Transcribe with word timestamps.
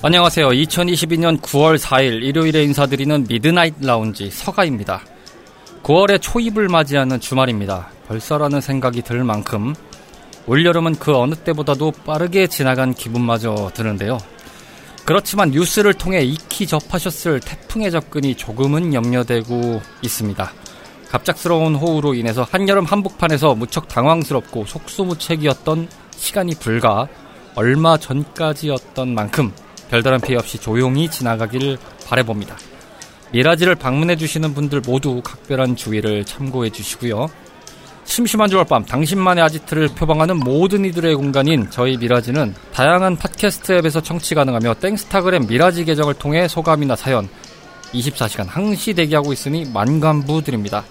안녕하세요. 0.00 0.50
2022년 0.50 1.40
9월 1.40 1.76
4일 1.76 2.22
일요일에 2.22 2.62
인사드리는 2.62 3.26
미드나잇 3.28 3.74
라운지 3.80 4.30
서가입니다. 4.30 5.00
9월의 5.82 6.22
초입을 6.22 6.68
맞이하는 6.68 7.18
주말입니다. 7.18 7.90
벌써라는 8.06 8.60
생각이 8.60 9.02
들 9.02 9.24
만큼 9.24 9.74
올여름은 10.46 11.00
그 11.00 11.16
어느 11.16 11.34
때보다도 11.34 11.90
빠르게 12.06 12.46
지나간 12.46 12.94
기분마저 12.94 13.72
드는데요. 13.74 14.18
그렇지만 15.04 15.50
뉴스를 15.50 15.94
통해 15.94 16.22
익히 16.22 16.68
접하셨을 16.68 17.40
태풍의 17.40 17.90
접근이 17.90 18.36
조금은 18.36 18.94
염려되고 18.94 19.82
있습니다. 20.02 20.52
갑작스러운 21.08 21.74
호우로 21.74 22.14
인해서 22.14 22.46
한여름 22.48 22.84
한복판에서 22.84 23.56
무척 23.56 23.88
당황스럽고 23.88 24.64
속수무책이었던 24.64 25.88
시간이 26.12 26.54
불과 26.60 27.08
얼마 27.56 27.96
전까지였던 27.96 29.12
만큼 29.12 29.52
별다른 29.90 30.20
피해 30.20 30.36
없이 30.36 30.58
조용히 30.58 31.10
지나가길 31.10 31.78
바래봅니다. 32.06 32.56
미라지를 33.32 33.74
방문해 33.74 34.16
주시는 34.16 34.54
분들 34.54 34.82
모두 34.86 35.20
각별한 35.22 35.76
주의를 35.76 36.24
참고해 36.24 36.70
주시고요. 36.70 37.28
심심한 38.04 38.48
주말 38.48 38.64
밤 38.64 38.84
당신만의 38.84 39.44
아지트를 39.44 39.88
표방하는 39.88 40.38
모든 40.38 40.86
이들의 40.86 41.14
공간인 41.14 41.68
저희 41.70 41.98
미라지는 41.98 42.54
다양한 42.72 43.16
팟캐스트 43.16 43.72
앱에서 43.72 44.00
청취 44.00 44.34
가능하며 44.34 44.74
땡스타그램 44.74 45.46
미라지 45.46 45.84
계정을 45.84 46.14
통해 46.14 46.48
소감이나 46.48 46.96
사연 46.96 47.28
24시간 47.92 48.46
항시 48.48 48.94
대기하고 48.94 49.32
있으니 49.34 49.66
많관부 49.70 50.42
드립니다. 50.42 50.84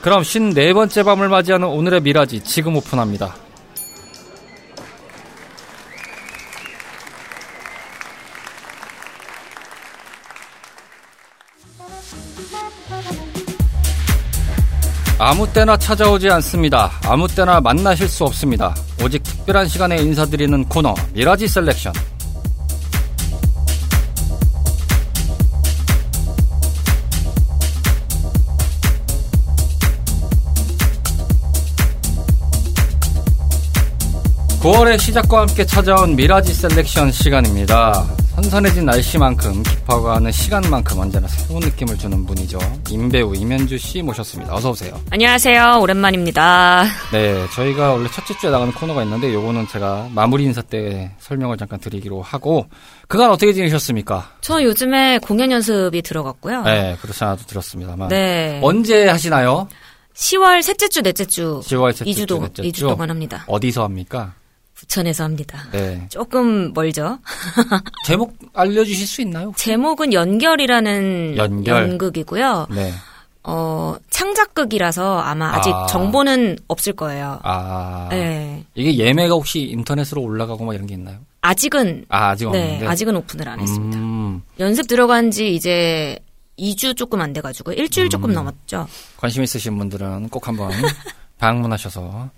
그럼 0.00 0.22
54번째 0.22 1.04
밤을 1.04 1.28
맞이하는 1.28 1.68
오늘의 1.68 2.00
미라지 2.02 2.40
지금 2.40 2.76
오픈합니다. 2.76 3.36
아무 15.22 15.46
때나 15.52 15.76
찾아오지 15.76 16.30
않습니다. 16.30 16.90
아무 17.04 17.28
때나 17.28 17.60
만나실 17.60 18.08
수 18.08 18.24
없습니다. 18.24 18.74
오직 19.04 19.22
특별한 19.22 19.68
시간에 19.68 19.98
인사드리는 19.98 20.64
코너 20.64 20.94
미라지 21.12 21.46
셀렉션. 21.46 21.92
(9월의) 34.62 34.98
시작과 34.98 35.40
함께 35.42 35.66
찾아온 35.66 36.16
미라지 36.16 36.54
셀렉션 36.54 37.12
시간입니다. 37.12 38.06
선선해진 38.42 38.86
날씨만큼 38.86 39.62
깊어가는 39.62 40.32
시간만큼 40.32 40.98
언제나 40.98 41.28
새로운 41.28 41.60
느낌을 41.60 41.98
주는 41.98 42.24
분이죠. 42.24 42.58
임배우 42.88 43.34
이면주 43.36 43.76
씨 43.76 44.00
모셨습니다. 44.00 44.54
어서 44.54 44.70
오세요. 44.70 44.98
안녕하세요. 45.10 45.78
오랜만입니다. 45.82 46.84
네, 47.12 47.46
저희가 47.54 47.92
원래 47.92 48.08
첫째 48.08 48.32
주에 48.38 48.50
나가는 48.50 48.72
코너가 48.72 49.02
있는데 49.02 49.34
요거는 49.34 49.68
제가 49.68 50.08
마무리 50.14 50.44
인사 50.44 50.62
때 50.62 51.10
설명을 51.18 51.58
잠깐 51.58 51.80
드리기로 51.80 52.22
하고 52.22 52.64
그간 53.08 53.30
어떻게 53.30 53.52
지내셨습니까? 53.52 54.30
저 54.40 54.62
요즘에 54.62 55.18
공연 55.18 55.52
연습이 55.52 56.00
들어갔고요. 56.00 56.62
네, 56.62 56.96
그렇지 57.02 57.22
않아도 57.22 57.42
들었습니다만. 57.44 58.08
네. 58.08 58.58
언제 58.62 59.06
하시나요? 59.06 59.68
10월 60.14 60.62
셋째 60.62 60.88
주, 60.88 61.02
넷째 61.02 61.26
주. 61.26 61.60
10월 61.64 61.92
셋째 61.92 62.10
2주, 62.10 62.26
주, 62.26 62.38
넷째 62.38 62.62
2주 62.62 62.74
주. 62.74 62.80
동안 62.88 63.10
합니다. 63.10 63.44
어디서 63.48 63.84
합니까? 63.84 64.32
부천에서 64.80 65.24
합니다. 65.24 65.64
네. 65.72 66.06
조금 66.08 66.72
멀죠? 66.72 67.18
제목 68.06 68.36
알려주실 68.54 69.06
수 69.06 69.20
있나요? 69.20 69.52
제목은 69.56 70.12
연결이라는 70.14 71.36
연결. 71.36 71.82
연극이고요. 71.90 72.66
네. 72.70 72.92
어, 73.42 73.96
창작극이라서 74.08 75.18
아마 75.20 75.54
아직 75.54 75.70
아. 75.72 75.86
정보는 75.86 76.58
없을 76.68 76.94
거예요. 76.94 77.40
아. 77.42 78.08
네. 78.10 78.64
이게 78.74 78.96
예매가 78.96 79.34
혹시 79.34 79.60
인터넷으로 79.60 80.22
올라가고 80.22 80.64
막 80.64 80.74
이런 80.74 80.86
게 80.86 80.94
있나요? 80.94 81.18
아직은, 81.42 82.06
아, 82.08 82.28
아직 82.30 82.50
네, 82.50 82.62
없는데. 82.62 82.86
아직은 82.86 83.16
오픈을 83.16 83.48
안 83.48 83.60
했습니다. 83.60 83.98
음, 83.98 84.42
연습 84.58 84.86
들어간 84.88 85.30
지 85.30 85.54
이제 85.54 86.18
2주 86.58 86.96
조금 86.96 87.20
안 87.22 87.32
돼가지고, 87.32 87.72
일주일 87.72 88.10
조금 88.10 88.30
음. 88.30 88.34
넘었죠. 88.34 88.86
관심 89.16 89.42
있으신 89.42 89.76
분들은 89.78 90.28
꼭 90.28 90.48
한번 90.48 90.70
방문하셔서 91.38 92.28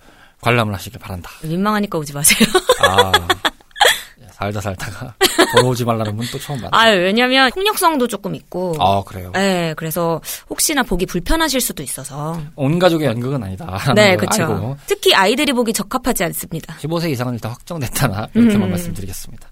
관람을 0.42 0.74
하시길 0.74 1.00
바란다. 1.00 1.30
민망하니까 1.42 1.96
오지 1.98 2.12
마세요. 2.12 2.46
아, 2.82 3.12
살다 4.32 4.60
살다가 4.60 5.14
돌아오지 5.54 5.84
말라는 5.84 6.16
분 6.16 6.26
또 6.32 6.38
처음 6.38 6.60
봤네. 6.60 6.70
아, 6.72 6.88
왜냐면 6.90 7.50
폭력성도 7.52 8.08
조금 8.08 8.34
있고. 8.34 8.74
아, 8.80 9.02
그래요. 9.06 9.30
네, 9.34 9.72
그래서 9.76 10.20
혹시나 10.50 10.82
보기 10.82 11.06
불편하실 11.06 11.60
수도 11.60 11.82
있어서. 11.82 12.40
온 12.56 12.78
가족의 12.78 13.06
연극은 13.06 13.42
아니다. 13.42 13.78
네, 13.94 14.16
걸 14.16 14.26
그렇죠. 14.26 14.76
특히 14.86 15.14
아이들이 15.14 15.52
보기 15.52 15.72
적합하지 15.72 16.24
않습니다. 16.24 16.74
15세 16.82 17.10
이상은 17.10 17.34
일단 17.34 17.52
확정됐다나 17.52 18.28
이렇게만 18.34 18.68
음. 18.68 18.70
말씀드리겠습니다. 18.70 19.48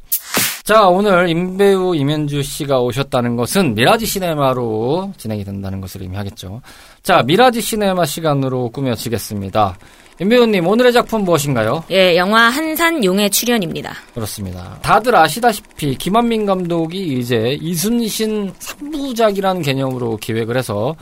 자, 0.65 0.87
오늘 0.89 1.29
임배우 1.29 1.95
임현주 1.95 2.43
씨가 2.43 2.81
오셨다는 2.81 3.37
것은 3.37 3.75
미라지 3.75 4.07
시네마로 4.07 5.13
진행이 5.17 5.45
된다는 5.45 5.81
것을 5.81 6.03
의미하겠죠. 6.03 6.63
자, 7.03 7.23
미라지 7.23 7.61
시네마 7.61 8.05
시간으로 8.07 8.71
꾸며지겠습니다. 8.71 9.77
임배우님, 10.21 10.67
오늘의 10.67 10.93
작품 10.93 11.25
무엇인가요? 11.25 11.83
예, 11.91 12.15
영화 12.15 12.51
한산 12.51 13.03
용의 13.03 13.31
출현입니다. 13.31 13.95
그렇습니다. 14.13 14.79
다들 14.83 15.17
아시다시피 15.17 15.95
김한민 15.95 16.45
감독이 16.45 17.19
이제 17.19 17.57
이순신 17.59 18.53
3부작이라는 18.53 19.65
개념으로 19.65 20.19
기획을 20.19 20.59
해서 20.59 20.95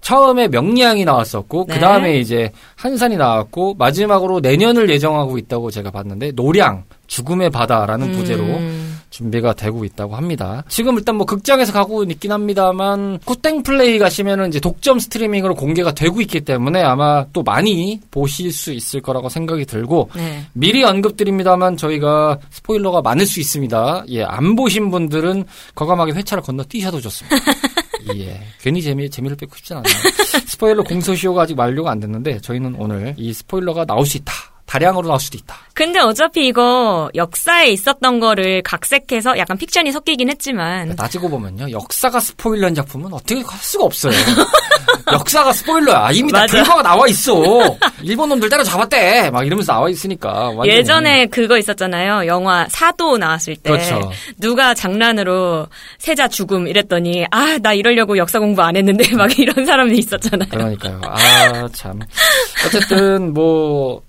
처음에 0.00 0.48
명량이 0.48 1.04
나왔었고 1.04 1.66
네. 1.68 1.74
그 1.74 1.80
다음에 1.80 2.18
이제 2.18 2.50
한산이 2.74 3.16
나왔고 3.16 3.74
마지막으로 3.74 4.40
내년을 4.40 4.90
예정하고 4.90 5.38
있다고 5.38 5.70
제가 5.70 5.92
봤는데 5.92 6.32
노량 6.32 6.82
죽음의 7.06 7.50
바다라는 7.50 8.10
부제로 8.10 8.42
음, 8.42 8.93
준비가 9.14 9.52
되고 9.52 9.84
있다고 9.84 10.16
합니다. 10.16 10.64
지금 10.68 10.98
일단 10.98 11.14
뭐 11.14 11.24
극장에서 11.24 11.72
가고 11.72 12.02
있긴 12.02 12.32
합니다만 12.32 13.20
쿠땡 13.24 13.62
플레이 13.62 14.00
가시면은 14.00 14.48
이제 14.48 14.58
독점 14.58 14.98
스트리밍으로 14.98 15.54
공개가 15.54 15.92
되고 15.92 16.20
있기 16.20 16.40
때문에 16.40 16.82
아마 16.82 17.24
또 17.32 17.44
많이 17.44 18.00
보실 18.10 18.52
수 18.52 18.72
있을 18.72 19.00
거라고 19.00 19.28
생각이 19.28 19.66
들고 19.66 20.10
네. 20.16 20.44
미리 20.52 20.82
언급드립니다만 20.82 21.76
저희가 21.76 22.40
스포일러가 22.50 23.02
많을 23.02 23.24
수 23.24 23.38
있습니다. 23.38 24.06
예, 24.08 24.24
안 24.24 24.56
보신 24.56 24.90
분들은 24.90 25.44
과감하게 25.76 26.12
회차를 26.14 26.42
건너 26.42 26.64
뛰셔도 26.64 27.00
좋습니다. 27.00 27.36
예, 28.16 28.42
괜히 28.60 28.82
재미 28.82 29.08
재미를 29.08 29.36
뺏고 29.36 29.54
싶진 29.56 29.76
않아요. 29.76 29.94
스포일러 30.46 30.82
공소시효가 30.82 31.42
아직 31.42 31.54
만료가 31.54 31.92
안 31.92 32.00
됐는데 32.00 32.40
저희는 32.40 32.74
오늘 32.78 33.14
이 33.16 33.32
스포일러가 33.32 33.84
나올 33.84 34.04
수 34.04 34.16
있다. 34.16 34.53
다량으로 34.66 35.06
나올 35.08 35.20
수도 35.20 35.36
있다. 35.38 35.56
근데 35.74 35.98
어차피 36.00 36.46
이거 36.46 37.10
역사에 37.14 37.68
있었던 37.68 38.20
거를 38.20 38.62
각색해서 38.62 39.36
약간 39.38 39.56
픽션이 39.56 39.92
섞이긴 39.92 40.30
했지만 40.30 40.94
따지고 40.96 41.28
보면요, 41.28 41.70
역사가 41.70 42.20
스포일러인 42.20 42.74
작품은 42.74 43.12
어떻게 43.12 43.36
할 43.36 43.44
수가 43.60 43.84
없어요. 43.84 44.12
역사가 45.12 45.52
스포일러야. 45.52 46.10
이미 46.12 46.32
다. 46.32 46.46
결과가 46.46 46.82
나와 46.82 47.06
있어. 47.08 47.34
일본 48.02 48.28
놈들 48.30 48.48
때려잡았대. 48.48 49.30
막 49.30 49.46
이러면서 49.46 49.72
나와 49.72 49.88
있으니까. 49.90 50.48
완전히. 50.50 50.70
예전에 50.70 51.26
그거 51.26 51.58
있었잖아요. 51.58 52.26
영화 52.26 52.66
사도 52.70 53.18
나왔을 53.18 53.56
때 53.56 53.70
그렇죠. 53.70 54.10
누가 54.38 54.72
장난으로 54.74 55.66
세자 55.98 56.28
죽음 56.28 56.66
이랬더니 56.68 57.26
아 57.30 57.58
나 57.62 57.72
이러려고 57.72 58.16
역사 58.18 58.38
공부 58.40 58.62
안 58.62 58.76
했는데 58.76 59.04
막 59.14 59.38
이런 59.38 59.64
사람이 59.64 59.96
있었잖아요. 59.98 60.48
그러니까요. 60.50 61.00
아, 61.04 61.68
참. 61.72 62.00
어쨌든, 62.66 63.32
뭐, 63.32 64.02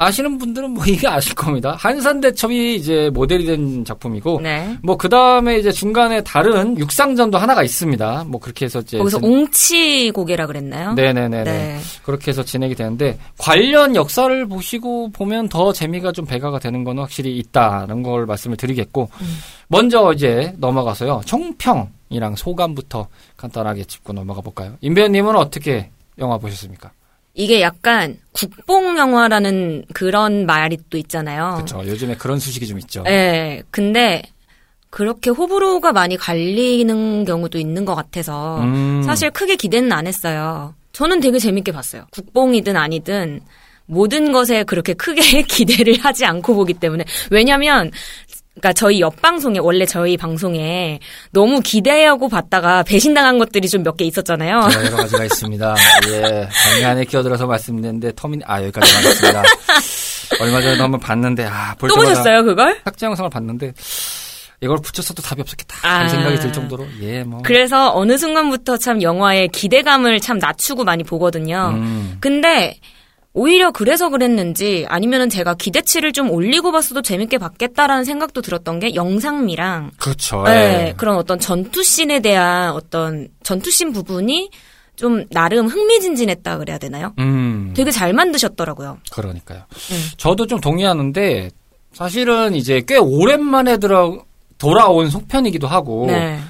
아시는 0.00 0.38
분들은 0.38 0.70
뭐 0.70 0.84
이게 0.86 1.08
아실 1.08 1.34
겁니다. 1.34 1.76
한산대첩이 1.78 2.76
이제 2.76 3.10
모델이 3.12 3.44
된 3.46 3.84
작품이고, 3.84 4.40
네. 4.40 4.76
뭐그 4.82 5.08
다음에 5.08 5.58
이제 5.58 5.72
중간에 5.72 6.22
다른 6.22 6.78
육상전도 6.78 7.36
하나가 7.36 7.64
있습니다. 7.64 8.24
뭐 8.28 8.40
그렇게 8.40 8.64
해서 8.66 8.78
이제 8.78 8.96
거기서 8.96 9.18
진- 9.20 9.28
옹치 9.28 10.10
고개라 10.14 10.46
그랬나요? 10.46 10.92
네네네네. 10.94 11.44
네. 11.44 11.78
그렇게 12.04 12.30
해서 12.30 12.44
진행이 12.44 12.76
되는데 12.76 13.18
관련 13.38 13.96
역사를 13.96 14.46
보시고 14.46 15.10
보면 15.10 15.48
더 15.48 15.72
재미가 15.72 16.12
좀 16.12 16.24
배가가 16.26 16.60
되는 16.60 16.84
건 16.84 16.98
확실히 17.00 17.36
있다는 17.38 18.04
걸 18.04 18.24
말씀을 18.26 18.56
드리겠고 18.56 19.08
음. 19.20 19.38
먼저 19.66 20.12
이제 20.12 20.54
넘어가서요 20.58 21.22
총평이랑 21.26 22.36
소감부터 22.36 23.08
간단하게 23.36 23.84
짚고 23.84 24.12
넘어가 24.12 24.40
볼까요? 24.40 24.76
임배우님은 24.80 25.34
어떻게 25.36 25.90
영화 26.18 26.38
보셨습니까? 26.38 26.92
이게 27.38 27.60
약간 27.62 28.18
국뽕 28.32 28.98
영화라는 28.98 29.84
그런 29.94 30.44
말이 30.44 30.76
또 30.90 30.98
있잖아요. 30.98 31.54
그렇죠. 31.54 31.86
요즘에 31.86 32.16
그런 32.16 32.40
수식이 32.40 32.66
좀 32.66 32.80
있죠. 32.80 33.04
네. 33.04 33.62
근데 33.70 34.22
그렇게 34.90 35.30
호불호가 35.30 35.92
많이 35.92 36.16
갈리는 36.16 37.24
경우도 37.24 37.58
있는 37.58 37.84
것 37.84 37.94
같아서 37.94 38.60
음. 38.62 39.02
사실 39.04 39.30
크게 39.30 39.54
기대는 39.54 39.92
안 39.92 40.08
했어요. 40.08 40.74
저는 40.92 41.20
되게 41.20 41.38
재밌게 41.38 41.70
봤어요. 41.70 42.06
국뽕이든 42.10 42.76
아니든 42.76 43.40
모든 43.86 44.32
것에 44.32 44.64
그렇게 44.64 44.94
크게 44.94 45.42
기대를 45.46 45.98
하지 46.00 46.24
않고 46.24 46.56
보기 46.56 46.74
때문에 46.74 47.04
왜냐면 47.30 47.92
그러니까 48.60 48.72
저희 48.72 49.00
옆 49.00 49.20
방송에 49.22 49.58
원래 49.60 49.86
저희 49.86 50.16
방송에 50.16 50.98
너무 51.30 51.60
기대하고 51.60 52.28
봤다가 52.28 52.82
배신당한 52.82 53.38
것들이 53.38 53.68
좀 53.68 53.82
몇 53.82 53.96
개 53.96 54.04
있었잖아요. 54.04 54.60
네, 54.68 54.74
여러 54.86 54.96
가지가 54.96 55.24
있습니다. 55.24 55.74
예, 56.10 56.48
장면에 56.72 57.04
끼어들어서 57.04 57.46
말씀드렸는데 57.46 58.12
터미니 58.16 58.42
아 58.46 58.60
여기까지 58.62 58.94
하겠습니다. 58.96 59.42
얼마 60.40 60.60
전에 60.60 60.78
한번 60.80 61.00
봤는데 61.00 61.44
아볼 61.44 61.88
또 61.88 61.94
때마다 61.94 62.08
보셨어요 62.10 62.44
그걸? 62.44 62.78
삭제 62.84 63.06
영상을 63.06 63.30
봤는데 63.30 63.72
이걸 64.60 64.78
붙였어도 64.82 65.22
답이 65.22 65.40
없었겠다 65.40 65.76
아. 65.82 65.96
그런 65.98 66.08
생각이 66.10 66.36
들 66.40 66.52
정도로 66.52 66.86
예 67.00 67.22
뭐. 67.24 67.40
그래서 67.44 67.92
어느 67.94 68.18
순간부터 68.18 68.76
참 68.76 69.00
영화의 69.02 69.48
기대감을 69.48 70.20
참 70.20 70.38
낮추고 70.38 70.84
많이 70.84 71.04
보거든요. 71.04 71.70
음. 71.74 72.16
근데 72.20 72.78
오히려 73.34 73.70
그래서 73.70 74.08
그랬는지 74.08 74.86
아니면은 74.88 75.28
제가 75.28 75.54
기대치를 75.54 76.12
좀 76.12 76.30
올리고 76.30 76.72
봤어도 76.72 77.02
재밌게 77.02 77.38
봤겠다라는 77.38 78.04
생각도 78.04 78.40
들었던 78.40 78.80
게 78.80 78.94
영상미랑 78.94 79.92
그렇죠. 79.98 80.42
네, 80.44 80.88
예. 80.88 80.94
그런 80.96 81.16
어떤 81.16 81.38
전투씬에 81.38 82.20
대한 82.20 82.72
어떤 82.72 83.28
전투씬 83.42 83.92
부분이 83.92 84.50
좀 84.96 85.24
나름 85.30 85.68
흥미진진했다 85.68 86.58
그래야 86.58 86.78
되나요? 86.78 87.14
음. 87.20 87.72
되게 87.76 87.92
잘 87.92 88.12
만드셨더라고요. 88.12 88.98
그러니까요. 89.12 89.60
음. 89.92 90.08
저도 90.16 90.46
좀 90.46 90.60
동의하는데 90.60 91.50
사실은 91.92 92.54
이제 92.54 92.82
꽤 92.86 92.96
오랜만에 92.96 93.76
들어 93.76 94.24
돌아온 94.58 95.08
속편이기도 95.08 95.68
하고 95.68 96.06
네. 96.08 96.40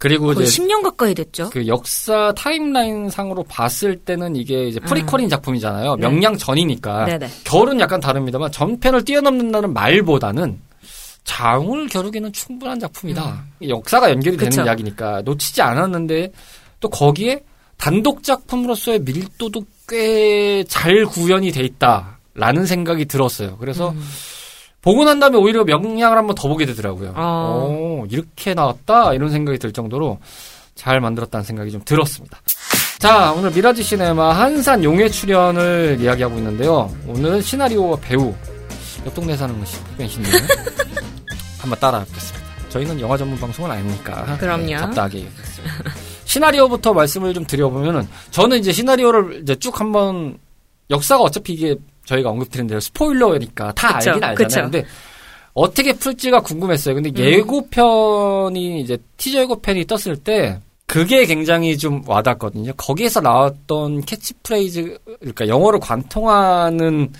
그리고 0.00 0.32
거의 0.32 0.46
이제 0.46 0.62
10년 0.62 0.82
가까이 0.82 1.14
됐죠. 1.14 1.50
그 1.50 1.66
역사 1.66 2.32
타임라인 2.34 3.10
상으로 3.10 3.42
봤을 3.44 3.96
때는 3.96 4.34
이게 4.34 4.66
이제 4.66 4.80
프리퀄인 4.80 5.28
작품이잖아요. 5.28 5.96
네. 5.96 6.00
명량 6.08 6.38
전이니까. 6.38 7.04
네네. 7.04 7.28
결은 7.44 7.78
약간 7.80 8.00
다릅니다만 8.00 8.50
전편을 8.50 9.04
뛰어넘는다는 9.04 9.74
말보다는 9.74 10.58
장을 11.24 11.86
겨루기는 11.88 12.32
충분한 12.32 12.80
작품이다. 12.80 13.44
역사가 13.68 14.10
연결이 14.10 14.38
되는 14.38 14.46
음. 14.52 14.56
그쵸. 14.56 14.62
이야기니까 14.64 15.20
놓치지 15.22 15.60
않았는데 15.60 16.32
또 16.80 16.88
거기에 16.88 17.44
단독 17.76 18.22
작품으로서의 18.22 19.00
밀도도 19.00 19.62
꽤 19.86 20.64
잘 20.66 21.04
구현이 21.04 21.50
돼 21.52 21.62
있다라는 21.64 22.64
생각이 22.64 23.04
들었어요. 23.04 23.56
그래서 23.58 23.90
음. 23.90 24.02
보고 24.82 25.04
난 25.04 25.20
다음에 25.20 25.36
오히려 25.36 25.64
명량을 25.64 26.16
한번 26.16 26.34
더 26.34 26.48
보게 26.48 26.64
되더라고요. 26.66 27.12
어. 27.16 27.68
오, 27.68 28.06
이렇게 28.10 28.54
나왔다 28.54 29.14
이런 29.14 29.30
생각이 29.30 29.58
들 29.58 29.72
정도로 29.72 30.18
잘 30.74 31.00
만들었다는 31.00 31.44
생각이 31.44 31.70
좀 31.70 31.82
들었습니다. 31.84 32.40
자, 32.98 33.32
오늘 33.32 33.50
미라지 33.50 33.82
시네마 33.82 34.32
한산 34.34 34.82
용의 34.84 35.10
출연을 35.10 35.98
이야기하고 36.00 36.36
있는데요. 36.38 36.94
오늘은 37.06 37.42
시나리오와 37.42 37.96
배우 38.00 38.34
옆 39.04 39.14
동네 39.14 39.36
사는 39.36 39.54
팬신님 39.96 40.30
한번 41.58 41.78
따라 41.78 42.00
뵙겠습니다. 42.04 42.40
저희는 42.70 43.00
영화 43.00 43.16
전문 43.16 43.38
방송은 43.38 43.70
아니니까 43.70 44.36
그럼요. 44.38 44.64
네, 44.66 44.76
잡다하게 44.78 45.18
얘기했습니다. 45.18 45.90
시나리오부터 46.24 46.94
말씀을 46.94 47.34
좀 47.34 47.44
드려보면은 47.44 48.06
저는 48.30 48.58
이제 48.58 48.72
시나리오를 48.72 49.40
이제 49.42 49.56
쭉 49.56 49.78
한번 49.80 50.38
역사가 50.90 51.22
어차피 51.22 51.54
이게 51.54 51.76
저희가 52.04 52.30
언급드린 52.30 52.66
대로 52.66 52.80
스포일러니까 52.80 53.72
다 53.72 53.98
그쵸, 53.98 54.10
알긴 54.10 54.24
알잖아요. 54.24 54.34
그쵸. 54.34 54.60
근데 54.62 54.84
어떻게 55.54 55.92
풀지가 55.92 56.40
궁금했어요. 56.40 56.94
근데 56.94 57.10
음. 57.10 57.16
예고편이 57.16 58.80
이제 58.80 58.98
티저 59.16 59.40
예고편이 59.40 59.86
떴을 59.86 60.16
때 60.16 60.60
그게 60.86 61.24
굉장히 61.24 61.78
좀 61.78 62.02
와닿거든요. 62.06 62.72
거기에서 62.76 63.20
나왔던 63.20 64.02
캐치프레이즈 64.02 64.98
그러니까 65.20 65.46
영화를 65.46 65.78
관통하는 65.78 67.12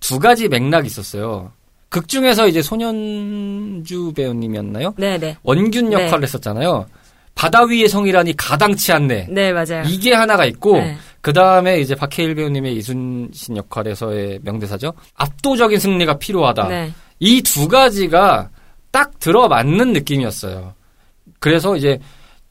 두 0.00 0.18
가지 0.18 0.48
맥락이 0.48 0.86
있었어요. 0.86 1.52
극 1.90 2.08
중에서 2.08 2.48
이제 2.48 2.62
손현주 2.62 4.12
배우님이었나요? 4.14 4.94
네네. 4.96 5.38
원균 5.42 5.90
네. 5.90 6.04
역할을 6.04 6.24
했었잖아요. 6.24 6.86
바다 7.34 7.64
위의 7.64 7.88
성이라니 7.88 8.36
가당치 8.36 8.92
않네. 8.92 9.28
네, 9.30 9.52
맞아요. 9.52 9.84
이게 9.86 10.12
하나가 10.12 10.44
있고 10.44 10.78
네. 10.78 10.96
그 11.20 11.32
다음에 11.32 11.80
이제 11.80 11.94
박해일 11.94 12.34
배우님의 12.34 12.76
이순신 12.76 13.56
역할에서의 13.56 14.40
명대사죠. 14.42 14.92
압도적인 15.14 15.78
승리가 15.78 16.18
필요하다. 16.18 16.68
네. 16.68 16.92
이두 17.18 17.68
가지가 17.68 18.50
딱 18.90 19.18
들어맞는 19.18 19.92
느낌이었어요. 19.92 20.74
그래서 21.40 21.76
이제 21.76 21.98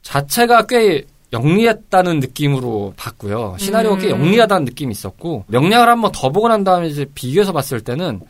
자체가 0.02 0.66
꽤 0.66 1.04
영리했다는 1.32 2.20
느낌으로 2.20 2.94
봤고요. 2.96 3.56
시나리오가 3.58 3.98
꽤 3.98 4.06
음. 4.08 4.10
영리하다는 4.12 4.64
느낌이 4.64 4.92
있었고 4.92 5.44
명량을 5.48 5.88
한번 5.88 6.10
더 6.12 6.30
보고 6.30 6.48
난 6.48 6.64
다음에 6.64 6.88
이제 6.88 7.04
비교해서 7.14 7.52
봤을 7.52 7.80
때는 7.80 8.20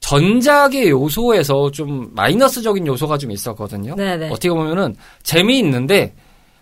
전작의 0.00 0.90
요소에서 0.90 1.70
좀 1.72 2.10
마이너스적인 2.14 2.86
요소가 2.86 3.18
좀 3.18 3.32
있었거든요. 3.32 3.96
네네. 3.96 4.28
어떻게 4.28 4.50
보면은 4.50 4.94
재미있는데 5.24 6.14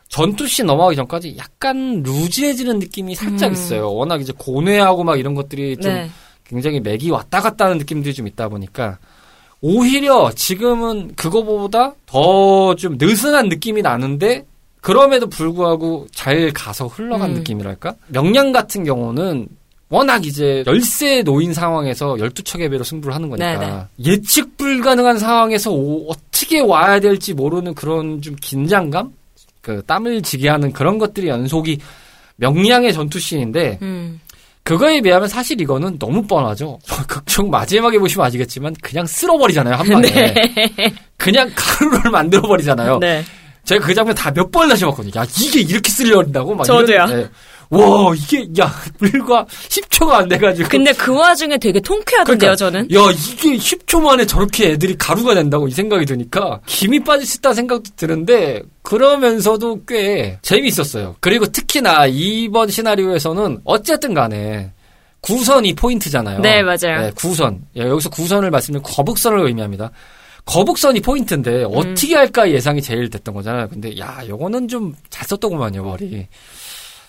전투씬 0.08 0.66
넘어가기 0.66 0.96
전까지 0.96 1.36
약간 1.38 2.02
루즈해지는 2.02 2.78
느낌이 2.78 3.14
살짝 3.14 3.48
음. 3.50 3.52
있어요. 3.52 3.92
워낙 3.92 4.20
이제 4.20 4.32
고뇌하고 4.36 5.04
막 5.04 5.18
이런 5.18 5.34
것들이 5.34 5.76
좀 5.78 5.92
네. 5.92 6.10
굉장히 6.44 6.80
맥이 6.80 7.10
왔다 7.10 7.40
갔다 7.40 7.64
하는 7.66 7.78
느낌들이 7.78 8.14
좀 8.14 8.26
있다 8.26 8.48
보니까 8.48 8.98
오히려 9.60 10.30
지금은 10.34 11.14
그거보다 11.16 11.94
더 12.06 12.74
좀 12.76 12.96
느슨한 12.98 13.48
느낌이 13.48 13.82
나는데 13.82 14.44
그럼에도 14.80 15.26
불구하고 15.28 16.06
잘 16.12 16.52
가서 16.52 16.86
흘러간 16.86 17.30
음. 17.30 17.34
느낌이랄까? 17.36 17.94
명량 18.08 18.52
같은 18.52 18.84
경우는 18.84 19.48
워낙 19.88 20.26
이제 20.26 20.62
열세에 20.66 21.22
놓인 21.22 21.52
상황에서 21.54 22.14
12척의 22.14 22.70
배로 22.70 22.82
승부를 22.84 23.14
하는 23.14 23.28
거니까 23.30 23.88
예측 24.04 24.56
불가능한 24.56 25.18
상황에서 25.18 25.70
오- 25.72 26.08
어떻게 26.10 26.60
와야 26.60 26.98
될지 27.00 27.34
모르는 27.34 27.74
그런 27.74 28.20
좀 28.20 28.34
긴장감? 28.40 29.12
그 29.66 29.82
땀을 29.84 30.22
지게 30.22 30.48
하는 30.48 30.72
그런 30.72 30.96
것들이 30.96 31.26
연속이 31.26 31.78
명량의 32.36 32.92
전투씬인데 32.92 33.80
음. 33.82 34.20
그거에 34.62 35.00
비하면 35.00 35.26
사실 35.26 35.60
이거는 35.60 35.98
너무 35.98 36.24
뻔하죠. 36.24 36.78
극중 37.08 37.50
마지막에 37.50 37.98
보시면 37.98 38.24
아시겠지만 38.28 38.76
그냥 38.80 39.06
쓸어버리잖아요 39.06 39.74
한 39.74 39.88
방에. 39.88 40.34
그냥 41.16 41.50
가루를 41.56 42.12
만들어버리잖아요. 42.12 42.98
네. 43.00 43.24
제가 43.64 43.84
그 43.84 43.92
장면 43.92 44.14
다 44.14 44.30
몇 44.30 44.52
번 44.52 44.68
다시 44.68 44.84
봤거든요. 44.84 45.20
야 45.20 45.26
이게 45.40 45.62
이렇게 45.62 45.90
쓸려린다고? 45.90 46.54
막 46.54 46.62
저도요. 46.62 46.94
이런- 46.94 47.16
네. 47.22 47.28
와 47.70 48.14
이게 48.14 48.48
야 48.60 48.72
불과 48.98 49.44
10초가 49.68 50.10
안 50.12 50.28
돼가지고. 50.28 50.68
근데 50.68 50.92
그 50.92 51.14
와중에 51.14 51.56
되게 51.58 51.80
통쾌하던데요, 51.80 52.54
그러니까, 52.54 52.56
저는. 52.56 52.80
야 52.92 53.10
이게 53.10 53.56
10초 53.56 54.00
만에 54.00 54.24
저렇게 54.24 54.70
애들이 54.72 54.96
가루가 54.96 55.34
된다고 55.34 55.66
이 55.68 55.72
생각이 55.72 56.06
드니까 56.06 56.60
김이 56.66 57.00
빠질 57.04 57.26
수 57.26 57.38
있다는 57.38 57.54
생각도 57.54 57.90
드는데 57.96 58.62
그러면서도 58.82 59.84
꽤 59.86 60.38
재미있었어요. 60.42 61.16
그리고 61.20 61.46
특히나 61.46 62.06
이번 62.06 62.68
시나리오에서는 62.70 63.60
어쨌든 63.64 64.14
간에 64.14 64.72
구선이 65.22 65.74
포인트잖아요. 65.74 66.40
네, 66.40 66.62
맞아요. 66.62 67.00
네, 67.00 67.10
구선. 67.16 67.62
예, 67.76 67.80
여기서 67.82 68.10
구선을 68.10 68.50
말씀드리면 68.50 68.82
거북선을 68.84 69.40
의미합니다. 69.46 69.90
거북선이 70.44 71.00
포인트인데 71.00 71.64
음. 71.64 71.70
어떻게 71.74 72.14
할까 72.14 72.48
예상이 72.48 72.80
제일 72.80 73.10
됐던 73.10 73.34
거잖아요. 73.34 73.68
근데 73.68 73.98
야, 73.98 74.22
요거는 74.28 74.68
좀 74.68 74.94
잘 75.10 75.26
썼더구만요, 75.26 75.82
머리. 75.82 76.28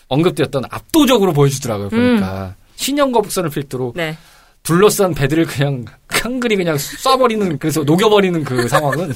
언급되었던 0.07 0.63
압도적으로 0.69 1.33
보여주더라고요, 1.33 1.89
보니까. 1.89 2.55
신형 2.75 3.11
거북선을 3.11 3.49
필두로 3.49 3.93
네. 3.95 4.17
둘러싼 4.63 5.13
배들을 5.13 5.45
그냥 5.45 5.85
깡그리 6.07 6.55
그냥 6.57 6.75
쏴버리는 6.75 7.57
그래서 7.59 7.83
녹여버리는 7.83 8.43
그 8.43 8.67
상황은 8.67 9.13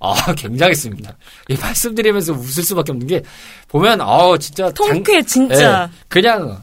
아 0.00 0.34
굉장했습니다. 0.34 1.16
이 1.48 1.56
말씀드리면서 1.56 2.32
웃을 2.32 2.62
수밖에 2.62 2.92
없는 2.92 3.06
게 3.06 3.22
보면 3.68 4.00
아 4.00 4.36
진짜 4.38 4.64
장- 4.72 4.88
통쾌, 4.88 5.22
진짜. 5.22 5.88
예, 5.90 5.98
그냥 6.08 6.62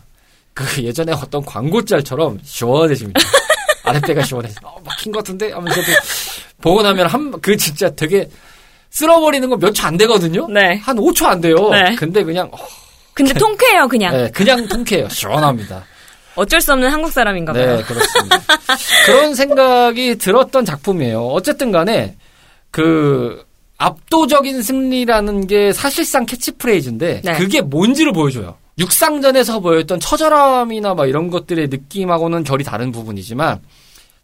그 0.53 0.83
예전에 0.83 1.11
어떤 1.13 1.43
광고 1.45 1.83
짤처럼 1.83 2.39
시원해집니다. 2.43 3.19
아랫배가 3.83 4.23
시원해져. 4.23 4.55
어, 4.63 4.79
막힌 4.85 5.11
것 5.11 5.19
같은데 5.19 5.51
하면서도 5.51 5.87
보고 6.61 6.81
나면 6.83 7.07
한 7.07 7.31
그 7.41 7.57
진짜 7.57 7.89
되게 7.89 8.29
쓸어버리는 8.91 9.49
거몇초 9.49 9.87
안 9.87 9.97
되거든요. 9.97 10.47
네. 10.49 10.75
한 10.83 10.97
5초 10.97 11.25
안 11.25 11.39
돼요. 11.41 11.55
네. 11.69 11.95
근데 11.95 12.23
그냥 12.23 12.47
어, 12.51 12.57
근데 13.13 13.33
통쾌해요, 13.33 13.87
그냥. 13.87 14.15
네, 14.15 14.31
그냥 14.31 14.67
통쾌해요. 14.67 15.09
시원합니다. 15.09 15.83
어쩔 16.35 16.61
수 16.61 16.71
없는 16.73 16.89
한국 16.89 17.11
사람인가 17.11 17.53
봐요. 17.53 17.77
네, 17.77 17.83
그렇습니다. 17.83 18.39
그런 19.05 19.35
생각이 19.35 20.17
들었던 20.17 20.65
작품이에요. 20.65 21.27
어쨌든 21.27 21.71
간에 21.71 22.15
그 22.69 23.45
압도적인 23.77 24.61
승리라는 24.61 25.47
게 25.47 25.73
사실상 25.73 26.25
캐치프레이즈인데 26.25 27.21
네. 27.23 27.33
그게 27.33 27.61
뭔지를 27.61 28.13
보여줘요. 28.13 28.55
육상전에서 28.77 29.59
보였던 29.59 29.99
처절함이나 29.99 30.93
막 30.93 31.07
이런 31.07 31.29
것들의 31.29 31.67
느낌하고는 31.67 32.43
결이 32.43 32.63
다른 32.63 32.91
부분이지만 32.91 33.59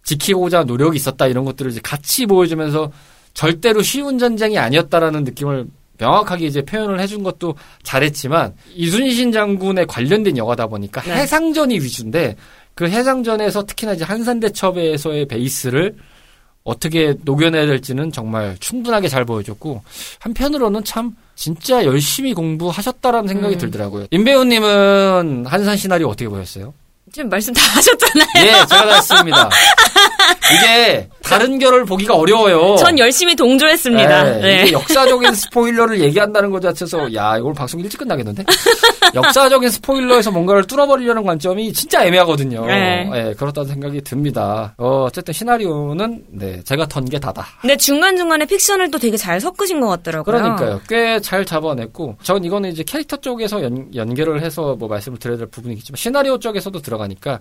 지키고자 0.04 0.64
노력이 0.64 0.96
있었다 0.96 1.28
이런 1.28 1.44
것들을 1.44 1.72
이제 1.72 1.82
같이 1.84 2.26
보여주면서 2.26 2.92
절대로 3.34 3.82
쉬운 3.82 4.18
전쟁이 4.18 4.58
아니었다라는 4.58 5.26
느낌을 5.26 5.68
명확하게 5.98 6.46
이제 6.46 6.62
표현을 6.62 7.00
해준 7.00 7.24
것도 7.24 7.56
잘했지만 7.84 8.54
이순신 8.76 9.32
장군에 9.32 9.86
관련된 9.86 10.38
영화다 10.38 10.68
보니까 10.68 11.02
네. 11.02 11.14
해상전이 11.14 11.76
위주인데 11.76 12.36
그 12.76 12.88
해상전에서 12.88 13.66
특히나 13.66 13.94
이제 13.94 14.04
한산대첩에서의 14.06 15.28
베이스를 15.28 15.96
어떻게 16.64 17.16
녹여내야 17.24 17.66
될지는 17.66 18.12
정말 18.12 18.58
충분하게 18.60 19.08
잘 19.08 19.24
보여줬고 19.24 19.82
한편으로는 20.20 20.84
참 20.84 21.16
진짜 21.34 21.86
열심히 21.86 22.34
공부하셨다라는 22.34 23.28
생각이 23.28 23.56
음. 23.56 23.60
들더라고요. 23.60 24.08
임배우님은 24.12 25.46
한산 25.48 25.78
시나리오 25.78 26.10
어떻게 26.10 26.28
보셨어요? 26.28 26.74
지금 27.12 27.30
말씀 27.30 27.54
다 27.54 27.62
하셨잖아요. 27.62 28.28
예, 28.46 28.52
제가 28.66 28.86
다 28.86 28.96
했습니다. 28.96 29.50
이게 30.54 31.10
다른 31.24 31.60
결을 31.60 31.86
보기가 31.86 32.16
어려워요. 32.16 32.76
전 32.78 32.98
열심히 33.00 33.36
동조했습니다. 33.36 34.24
네, 34.24 34.40
네. 34.42 34.62
이게 34.64 34.72
역사적인 34.74 35.34
스포일러를 35.34 36.00
얘기한다는 36.00 36.52
것 36.52 36.62
자체에서 36.62 37.14
야 37.14 37.38
이걸 37.38 37.54
방송 37.54 37.80
일찍 37.80 37.98
끝나겠는데 37.98 38.44
역사적인 39.16 39.70
스포일러에서 39.70 40.32
뭔가를 40.32 40.66
뚫어버리려는 40.66 41.24
관점이 41.24 41.74
진짜 41.74 42.06
애매하거든요. 42.06 42.66
네. 42.66 43.10
네, 43.12 43.34
그렇다는 43.34 43.70
생각이 43.70 44.02
듭니다. 44.02 44.74
어, 44.78 45.04
어쨌든 45.08 45.34
시나리오는 45.34 46.24
네 46.30 46.62
제가 46.64 46.86
턴 46.88 47.08
게 47.08 47.18
다다. 47.20 47.46
근데 47.62 47.78
중간 47.78 48.18
중간에 48.18 48.46
픽션을 48.46 48.92
또 48.92 48.98
되게 48.98 49.16
잘 49.16 49.40
섞으신 49.40 49.80
것 49.80 49.88
같더라고요. 49.88 50.24
그러니까요. 50.38 50.82
꽤 50.90 51.20
잘 51.22 51.46
잡아냈고, 51.46 52.16
전 52.22 52.44
이거는 52.44 52.70
이제 52.72 52.84
캐릭터 52.84 53.16
쪽에서 53.18 53.64
연, 53.64 53.88
연결을 53.96 54.42
해서 54.42 54.76
뭐 54.78 54.88
말씀을 54.90 55.18
드려야 55.20 55.38
될 55.38 55.48
부분이겠지만, 55.48 55.96
시나리오 55.98 56.38
쪽에서도 56.38 56.80
들어가니까, 56.82 57.40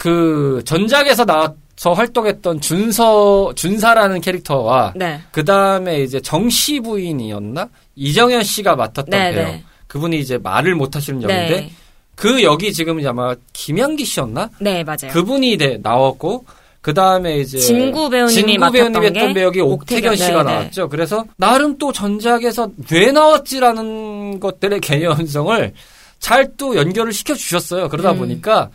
그, 0.00 0.62
전작에서 0.64 1.26
나와서 1.26 1.92
활동했던 1.94 2.62
준서, 2.62 3.52
준사라는 3.54 4.22
캐릭터와, 4.22 4.94
네. 4.96 5.20
그 5.30 5.44
다음에 5.44 6.02
이제 6.02 6.18
정씨 6.20 6.80
부인이었나? 6.80 7.68
이정현 7.96 8.42
씨가 8.42 8.76
맡았던 8.76 9.10
네, 9.10 9.32
배우. 9.32 9.44
네. 9.44 9.64
그분이 9.88 10.18
이제 10.18 10.38
말을 10.38 10.74
못 10.74 10.96
하시는 10.96 11.22
역인데, 11.22 11.50
네. 11.50 11.70
그 12.14 12.42
역이 12.42 12.72
지금 12.72 13.06
아마 13.06 13.34
김양기 13.52 14.06
씨였나? 14.06 14.48
네, 14.58 14.82
맞아요. 14.84 15.12
그분이 15.12 15.58
네, 15.58 15.78
나왔고 15.82 16.46
그 16.80 16.94
다음에 16.94 17.38
이제 17.38 17.58
진구 17.58 18.08
배우님이 18.08 18.34
진구 18.34 18.58
맡았던 18.58 18.92
배우님 18.92 19.04
했던 19.04 19.28
게 19.28 19.34
배역이 19.34 19.60
옥태견 19.60 20.12
옥태견, 20.12 20.16
씨가 20.16 20.42
네, 20.42 20.50
네. 20.50 20.58
나왔죠. 20.58 20.88
그래서 20.88 21.24
나름 21.36 21.76
또 21.76 21.92
전작에서 21.92 22.70
왜 22.90 23.12
나왔지라는 23.12 24.40
것들의 24.40 24.80
개연성을 24.82 25.74
잘 26.18 26.50
또 26.58 26.76
연결을 26.76 27.14
시켜 27.14 27.34
주셨어요. 27.34 27.88
그러다 27.88 28.12
음. 28.12 28.18
보니까 28.18 28.68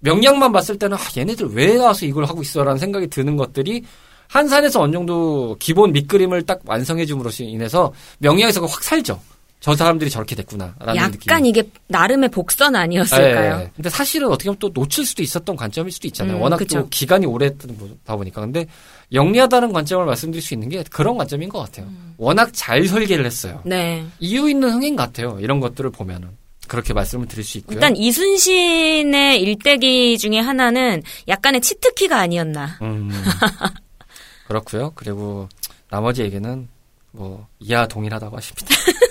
명량만 0.00 0.52
봤을 0.52 0.78
때는 0.78 0.96
아, 0.96 1.00
얘네들 1.16 1.48
왜 1.52 1.74
나와서 1.74 2.06
이걸 2.06 2.24
하고 2.24 2.42
있어라는 2.42 2.78
생각이 2.78 3.06
드는 3.08 3.36
것들이 3.36 3.82
한산에서 4.28 4.80
어느 4.82 4.92
정도 4.92 5.56
기본 5.58 5.92
밑그림을 5.92 6.42
딱 6.42 6.60
완성해 6.64 7.04
줌으로써 7.04 7.42
인해서 7.44 7.92
명량에서 8.18 8.64
확 8.64 8.82
살죠. 8.82 9.20
저 9.60 9.76
사람들이 9.76 10.08
저렇게 10.08 10.34
됐구나라는 10.36 11.10
느낌. 11.10 11.30
약간 11.30 11.44
이게 11.44 11.62
나름의 11.88 12.30
복선 12.30 12.74
아니었을까요? 12.74 13.58
예, 13.58 13.62
예. 13.64 13.70
근데 13.76 13.90
사실은 13.90 14.28
어떻게 14.28 14.44
보면 14.46 14.58
또 14.58 14.70
놓칠 14.72 15.04
수도 15.04 15.22
있었던 15.22 15.54
관점일 15.54 15.92
수도 15.92 16.08
있잖아요. 16.08 16.38
음, 16.38 16.40
워낙 16.40 16.56
그쵸. 16.56 16.80
또 16.80 16.88
기간이 16.88 17.26
오래다 17.26 18.16
보니까. 18.16 18.40
근데 18.40 18.66
영리하다는 19.12 19.72
관점을 19.74 20.06
말씀드릴 20.06 20.42
수 20.42 20.54
있는 20.54 20.70
게 20.70 20.82
그런 20.90 21.18
관점인 21.18 21.50
것 21.50 21.58
같아요. 21.58 21.86
음. 21.88 22.14
워낙 22.16 22.48
잘 22.54 22.86
설계를 22.86 23.26
했어요. 23.26 23.60
네. 23.66 24.02
이유 24.18 24.48
있는 24.48 24.70
흥행 24.70 24.96
같아요. 24.96 25.36
이런 25.40 25.60
것들을 25.60 25.90
보면은. 25.90 26.39
그렇게 26.70 26.94
말씀을 26.94 27.26
드릴 27.26 27.42
수 27.42 27.58
있고요. 27.58 27.74
일단 27.74 27.96
이순신의 27.96 29.40
일대기 29.42 30.16
중에 30.18 30.38
하나는 30.38 31.02
약간의 31.26 31.62
치트키가 31.62 32.16
아니었나. 32.16 32.78
음, 32.80 33.10
그렇고요. 34.46 34.92
그리고 34.94 35.48
나머지 35.90 36.22
얘기는 36.22 36.68
뭐 37.10 37.48
이하 37.58 37.88
동일하다고 37.88 38.36
하십니다. 38.36 38.68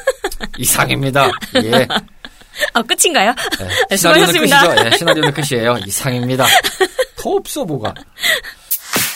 이상입니다. 0.58 1.30
예. 1.66 1.86
아, 2.74 2.82
끝인가요? 2.82 3.36
네, 3.90 3.98
시나리오는. 3.98 4.34
끝이죠. 4.34 4.56
예, 4.86 4.98
시나리오는 4.98 5.34
끝이에요. 5.34 5.78
이상입니다. 5.86 6.46
더 7.18 7.32
없어 7.32 7.66
뭐가. 7.66 7.94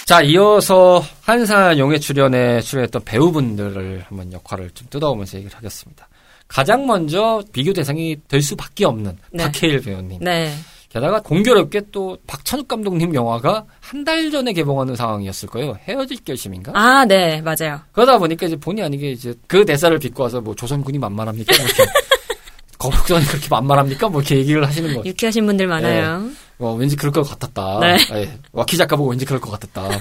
자, 0.06 0.22
이어서 0.22 1.02
한산 1.22 1.80
용의 1.80 2.02
출연에 2.02 2.60
출연했던 2.60 3.04
배우분들을 3.06 4.04
한번 4.10 4.34
역할을 4.34 4.72
좀 4.72 4.88
뜯어오면서 4.90 5.38
얘기를 5.38 5.56
하겠습니다. 5.56 6.10
가장 6.54 6.86
먼저 6.86 7.42
비교 7.52 7.74
대상이 7.74 8.16
될 8.28 8.42
수밖에 8.44 8.86
없는 8.86 9.18
네. 9.32 9.44
박해일 9.46 9.82
배우님. 9.82 10.20
네. 10.22 10.54
게다가 10.90 11.20
공교롭게 11.22 11.82
또 11.92 12.16
박찬욱 12.28 12.68
감독님 12.68 13.16
영화가 13.16 13.66
한 13.80 14.04
달 14.04 14.30
전에 14.30 14.54
개봉하는 14.54 14.96
상황이었을 14.96 15.50
거예요. 15.50 15.76
헤어질 15.88 16.18
결심인가? 16.24 16.72
아, 16.76 17.06
네, 17.06 17.42
맞아요. 17.42 17.80
그러다 17.94 18.20
보니까 18.20 18.46
이제 18.46 18.56
본의 18.56 18.84
아니게 18.86 19.12
이제 19.12 19.34
그 19.48 19.66
대사를 19.66 19.98
빚고 19.98 20.22
와서 20.24 20.42
뭐 20.42 20.54
조선군이 20.54 21.00
만만합니까? 21.00 21.56
뭐 21.58 21.66
이렇게 21.66 21.84
거북선이 22.78 23.26
그렇게 23.26 23.48
만만합니까? 23.50 24.10
뭐 24.10 24.22
이렇게 24.22 24.38
얘기를 24.38 24.64
하시는 24.68 24.94
거. 24.96 25.02
유쾌하신 25.06 25.46
분들 25.48 25.66
많아요. 25.68 26.30
어, 26.60 26.74
왠지 26.74 26.96
그럴 26.96 27.12
것 27.12 27.24
같았다. 27.28 27.80
네. 27.80 27.98
예, 28.14 28.38
와키 28.52 28.78
작가 28.78 28.96
보고 28.96 29.10
왠지 29.10 29.26
그럴 29.26 29.42
것 29.42 29.50
같았다. 29.52 30.00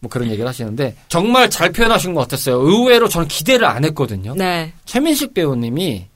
뭐 0.00 0.10
그런 0.10 0.28
얘기를 0.28 0.46
하시는데 0.46 0.94
정말 1.08 1.50
잘 1.50 1.72
표현하신 1.72 2.14
것 2.14 2.20
같았어요. 2.22 2.56
의외로 2.56 3.08
저는 3.08 3.28
기대를 3.28 3.66
안 3.66 3.84
했거든요. 3.84 4.34
네. 4.34 4.72
최민식 4.84 5.34
배우님이 5.34 6.06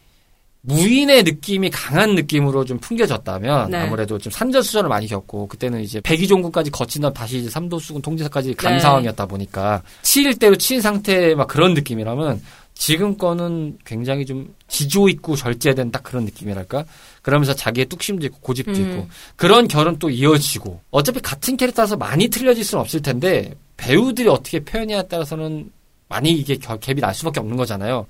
무인의 0.62 1.22
느낌이 1.22 1.70
강한 1.70 2.14
느낌으로 2.14 2.64
좀 2.64 2.78
풍겨졌다면 2.78 3.70
네. 3.70 3.78
아무래도 3.78 4.18
좀 4.18 4.30
산전수전을 4.30 4.90
많이 4.90 5.06
겪고 5.06 5.46
그때는 5.48 5.80
이제 5.80 6.00
백이종구까지 6.00 6.70
거친 6.70 7.00
다시 7.14 7.38
이제 7.38 7.48
삼도수군 7.48 8.02
통제사까지 8.02 8.54
간 8.54 8.74
네. 8.74 8.80
상황이었다 8.80 9.24
보니까 9.24 9.82
치일 10.02 10.38
대로 10.38 10.56
치인 10.56 10.82
상태 10.82 11.34
막 11.34 11.48
그런 11.48 11.72
느낌이라면 11.72 12.42
지금 12.74 13.16
거는 13.16 13.78
굉장히 13.84 14.24
좀 14.26 14.54
지조 14.68 15.08
있고 15.08 15.36
절제된 15.36 15.90
딱 15.90 16.02
그런 16.02 16.24
느낌이랄까 16.24 16.84
그러면서 17.22 17.54
자기의 17.54 17.86
뚝심도 17.86 18.26
있고 18.26 18.38
고집도 18.40 18.72
음. 18.72 18.90
있고 18.90 19.08
그런 19.36 19.66
결은 19.66 19.98
또 19.98 20.10
이어지고 20.10 20.80
어차피 20.90 21.20
같은 21.20 21.56
캐릭터라서 21.56 21.96
많이 21.96 22.28
틀려질 22.28 22.64
수는 22.64 22.80
없을 22.80 23.00
텐데 23.02 23.54
배우들이 23.80 24.28
어떻게 24.28 24.60
표현냐에 24.60 25.02
따라서는 25.08 25.70
많이 26.08 26.32
이게 26.32 26.56
결- 26.56 26.78
갭이 26.78 27.00
날 27.00 27.14
수밖에 27.14 27.40
없는 27.40 27.56
거잖아요. 27.56 28.06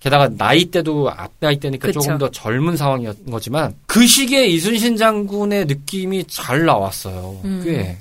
게다가 0.00 0.28
나이대도 0.28 1.10
앞 1.10 1.30
나이대니까 1.40 1.88
그쵸. 1.88 2.00
조금 2.00 2.16
더 2.16 2.30
젊은 2.30 2.74
상황이었던 2.76 3.26
거지만 3.30 3.74
그 3.86 4.06
시기에 4.06 4.46
이순신 4.46 4.96
장군의 4.96 5.66
느낌이 5.66 6.24
잘 6.24 6.64
나왔어요. 6.64 7.38
음. 7.44 7.60
꽤. 7.64 7.98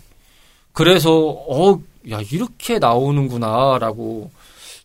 그래서 0.71 1.11
어, 1.11 1.77
야 2.09 2.21
이렇게 2.31 2.79
나오는구나라고 2.79 4.31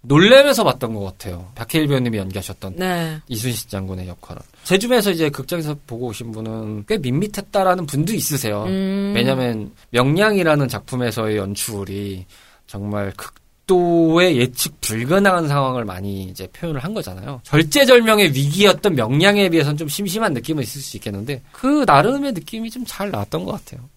놀래면서 0.06 0.64
봤던 0.64 0.94
것 0.94 1.00
같아요. 1.04 1.50
박해일 1.54 1.88
배우님이 1.88 2.18
연기하셨던 2.18 2.75
네. 2.76 3.18
이순신 3.28 3.68
장군의 3.70 4.08
역할은. 4.08 4.42
제 4.64 4.78
주변에서 4.78 5.11
이제 5.11 5.30
극장에서 5.30 5.76
보고 5.87 6.06
오신 6.06 6.32
분은 6.32 6.84
꽤 6.87 6.99
밋밋했다라는 6.99 7.87
분도 7.87 8.12
있으세요. 8.14 8.64
음. 8.64 9.12
왜냐하면 9.16 9.73
명량이라는 9.90 10.68
작품에서의 10.68 11.37
연출이 11.38 12.26
정말 12.66 13.12
극도의 13.16 14.37
예측 14.38 14.78
불가능한 14.80 15.49
상황을 15.49 15.84
많이 15.84 16.25
이제 16.25 16.46
표현을 16.49 16.84
한 16.84 16.92
거잖아요. 16.92 17.40
절제절명의 17.44 18.28
위기였던 18.34 18.94
명량에 18.94 19.49
비해서는 19.49 19.76
좀 19.78 19.88
심심한 19.88 20.32
느낌은 20.34 20.62
있을 20.62 20.80
수 20.82 20.96
있겠는데 20.99 21.42
그 21.52 21.84
나름의 21.87 22.32
느낌이 22.32 22.70
좀 22.70 22.84
잘 22.87 23.11
나왔던 23.11 23.44
것 23.44 23.52
같아요. 23.52 23.88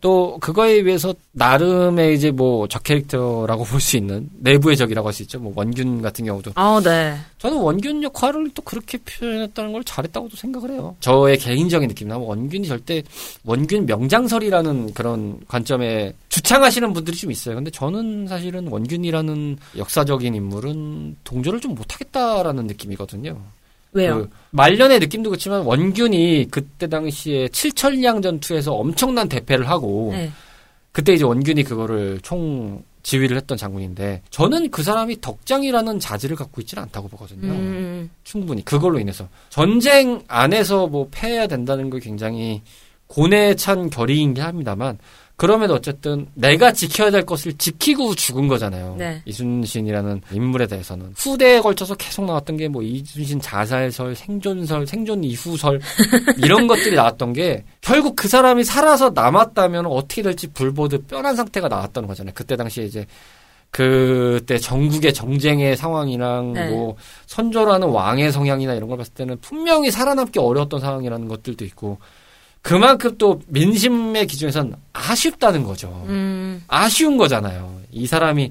또 0.00 0.38
그거에 0.40 0.82
비해서 0.82 1.12
나름의 1.32 2.14
이제 2.14 2.30
뭐 2.30 2.66
적 2.68 2.82
캐릭터라고 2.84 3.64
볼 3.64 3.80
수 3.80 3.96
있는 3.96 4.28
내부의 4.38 4.76
적이라고 4.76 5.08
할 5.08 5.12
수 5.12 5.22
있죠. 5.22 5.38
뭐 5.40 5.52
원균 5.56 6.02
같은 6.02 6.24
경우도 6.24 6.52
아, 6.54 6.80
네. 6.84 7.16
저는 7.38 7.56
원균 7.58 8.02
역할을 8.02 8.50
또 8.54 8.62
그렇게 8.62 8.98
표현했다는 8.98 9.72
걸 9.72 9.82
잘했다고도 9.84 10.36
생각을 10.36 10.70
해요. 10.70 10.94
저의 11.00 11.38
개인적인 11.38 11.88
느낌이나 11.88 12.16
원균이 12.18 12.66
절대 12.68 13.02
원균 13.44 13.86
명장설이라는 13.86 14.94
그런 14.94 15.40
관점에 15.48 16.12
주창하시는 16.28 16.92
분들이 16.92 17.16
좀 17.16 17.30
있어요. 17.30 17.54
근데 17.56 17.70
저는 17.70 18.26
사실은 18.28 18.68
원균이라는 18.68 19.56
역사적인 19.76 20.34
인물은 20.34 21.16
동조를 21.24 21.60
좀 21.60 21.74
못하겠다라는 21.74 22.66
느낌이거든요. 22.66 23.36
왜요? 23.92 24.18
그 24.18 24.30
말년의 24.50 25.00
느낌도 25.00 25.30
그렇지만 25.30 25.62
원균이 25.62 26.48
그때 26.50 26.86
당시에 26.86 27.48
칠천량 27.48 28.22
전투에서 28.22 28.74
엄청난 28.74 29.28
대패를 29.28 29.68
하고 29.68 30.10
네. 30.12 30.30
그때 30.92 31.14
이제 31.14 31.24
원균이 31.24 31.64
그거를 31.64 32.20
총 32.22 32.82
지휘를 33.02 33.36
했던 33.36 33.56
장군인데 33.56 34.22
저는 34.30 34.70
그 34.70 34.82
사람이 34.82 35.20
덕장이라는 35.20 35.98
자질을 35.98 36.36
갖고 36.36 36.60
있지는 36.60 36.82
않다고 36.84 37.08
보거든요. 37.08 37.52
음, 37.52 38.10
충분히 38.24 38.64
그걸로 38.64 38.98
인해서 38.98 39.28
전쟁 39.48 40.22
안에서 40.28 40.88
뭐 40.88 41.08
패해야 41.10 41.46
된다는 41.46 41.88
게 41.88 42.00
굉장히 42.00 42.62
고뇌에 43.06 43.54
찬 43.54 43.88
결의이긴 43.88 44.42
합니다만 44.42 44.98
그럼에도 45.38 45.74
어쨌든 45.74 46.26
내가 46.34 46.72
지켜야 46.72 47.10
될 47.10 47.24
것을 47.24 47.52
지키고 47.54 48.14
죽은 48.14 48.48
거잖아요. 48.48 48.96
네. 48.98 49.22
이순신이라는 49.24 50.22
인물에 50.32 50.66
대해서는 50.66 51.14
후대에 51.16 51.60
걸쳐서 51.60 51.94
계속 51.94 52.24
나왔던 52.24 52.56
게 52.56 52.68
뭐 52.68 52.82
이순신 52.82 53.40
자살설, 53.40 54.14
생존설, 54.14 54.86
생존 54.86 55.24
이후설 55.24 55.80
이런 56.42 56.66
것들이 56.66 56.96
나왔던 56.96 57.32
게 57.32 57.64
결국 57.80 58.16
그 58.16 58.28
사람이 58.28 58.64
살아서 58.64 59.10
남았다면 59.10 59.86
어떻게 59.86 60.22
될지 60.22 60.48
불보듯 60.48 61.06
뼈난 61.06 61.34
상태가 61.34 61.68
나왔다는 61.68 62.06
거잖아요. 62.06 62.32
그때 62.34 62.56
당시에 62.56 62.84
이제 62.84 63.06
그때 63.70 64.58
전국의 64.58 65.12
정쟁의 65.12 65.76
상황이랑 65.76 66.52
네. 66.54 66.70
뭐 66.70 66.96
선조라는 67.26 67.88
왕의 67.88 68.32
성향이나 68.32 68.74
이런 68.74 68.88
걸 68.88 68.98
봤을 68.98 69.12
때는 69.14 69.38
분명히 69.40 69.90
살아남기 69.90 70.38
어려웠던 70.38 70.80
상황이라는 70.80 71.28
것들도 71.28 71.64
있고 71.66 71.98
그만큼 72.68 73.16
또 73.16 73.40
민심의 73.46 74.26
기준에선 74.26 74.76
아쉽다는 74.92 75.64
거죠. 75.64 76.04
음, 76.06 76.62
아쉬운 76.68 77.16
거잖아요. 77.16 77.80
이 77.90 78.06
사람이 78.06 78.50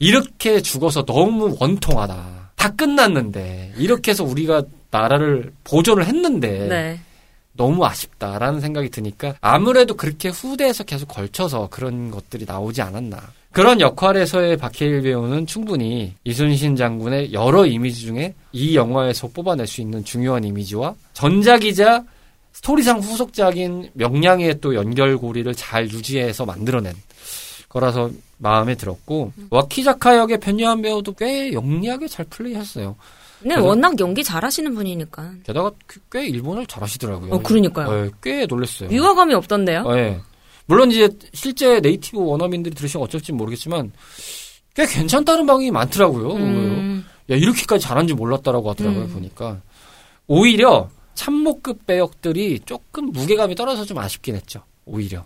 이렇게 0.00 0.60
죽어서 0.60 1.06
너무 1.06 1.56
원통하다. 1.58 2.50
다 2.56 2.68
끝났는데 2.72 3.72
이렇게 3.78 4.10
해서 4.10 4.22
우리가 4.22 4.64
나라를 4.90 5.50
보존을 5.64 6.04
했는데 6.04 6.66
네. 6.68 7.00
너무 7.54 7.86
아쉽다라는 7.86 8.60
생각이 8.60 8.90
드니까 8.90 9.34
아무래도 9.40 9.94
그렇게 9.94 10.28
후대에서 10.28 10.84
계속 10.84 11.06
걸쳐서 11.06 11.68
그런 11.70 12.10
것들이 12.10 12.44
나오지 12.46 12.82
않았나. 12.82 13.18
그런 13.50 13.80
역할에서의 13.80 14.58
박해일 14.58 15.00
배우는 15.00 15.46
충분히 15.46 16.12
이순신 16.24 16.76
장군의 16.76 17.32
여러 17.32 17.64
이미지 17.64 18.02
중에 18.02 18.34
이 18.52 18.76
영화에서 18.76 19.28
뽑아낼 19.28 19.66
수 19.66 19.80
있는 19.80 20.04
중요한 20.04 20.44
이미지와 20.44 20.94
전작이자 21.14 22.04
스토리상 22.54 23.00
후속작인 23.00 23.90
명량의 23.94 24.60
또 24.60 24.74
연결고리를 24.74 25.52
잘 25.54 25.84
유지해서 25.90 26.46
만들어낸 26.46 26.94
거라서 27.68 28.10
마음에 28.38 28.74
들었고 28.76 29.32
와키자카 29.50 30.16
역의 30.18 30.38
변요한 30.40 30.80
배우도 30.80 31.12
꽤 31.14 31.52
영리하게 31.52 32.06
잘 32.08 32.24
플레이했어요. 32.26 32.96
근데 33.40 33.56
그래서- 33.56 33.68
워낙 33.68 33.98
연기 34.00 34.22
잘하시는 34.24 34.74
분이니까. 34.74 35.32
게다가 35.44 35.70
그- 35.86 36.00
꽤 36.10 36.26
일본어를 36.26 36.66
잘하시더라고요. 36.66 37.34
어, 37.34 37.38
그러니까요. 37.42 38.06
예, 38.06 38.10
꽤 38.22 38.46
놀랐어요. 38.46 38.88
위화감이 38.88 39.34
없던데요? 39.34 39.80
어, 39.84 39.96
예. 39.98 40.18
물론 40.66 40.90
이제 40.90 41.08
실제 41.34 41.80
네이티브 41.80 42.18
원어민들이 42.24 42.74
들으시면 42.74 43.04
어쩔지 43.04 43.32
모르겠지만 43.32 43.92
꽤 44.74 44.86
괜찮다는 44.86 45.44
방이 45.44 45.70
많더라고요. 45.70 46.32
음, 46.36 47.04
야 47.30 47.36
이렇게까지 47.36 47.84
잘한지 47.84 48.14
몰랐다라고 48.14 48.70
하더라고요 48.70 49.02
음. 49.04 49.12
보니까 49.12 49.60
오히려 50.26 50.88
참모급 51.14 51.86
배역들이 51.86 52.60
조금 52.66 53.12
무게감이 53.12 53.54
떨어져서 53.54 53.86
좀 53.86 53.98
아쉽긴 53.98 54.36
했죠. 54.36 54.62
오히려 54.84 55.24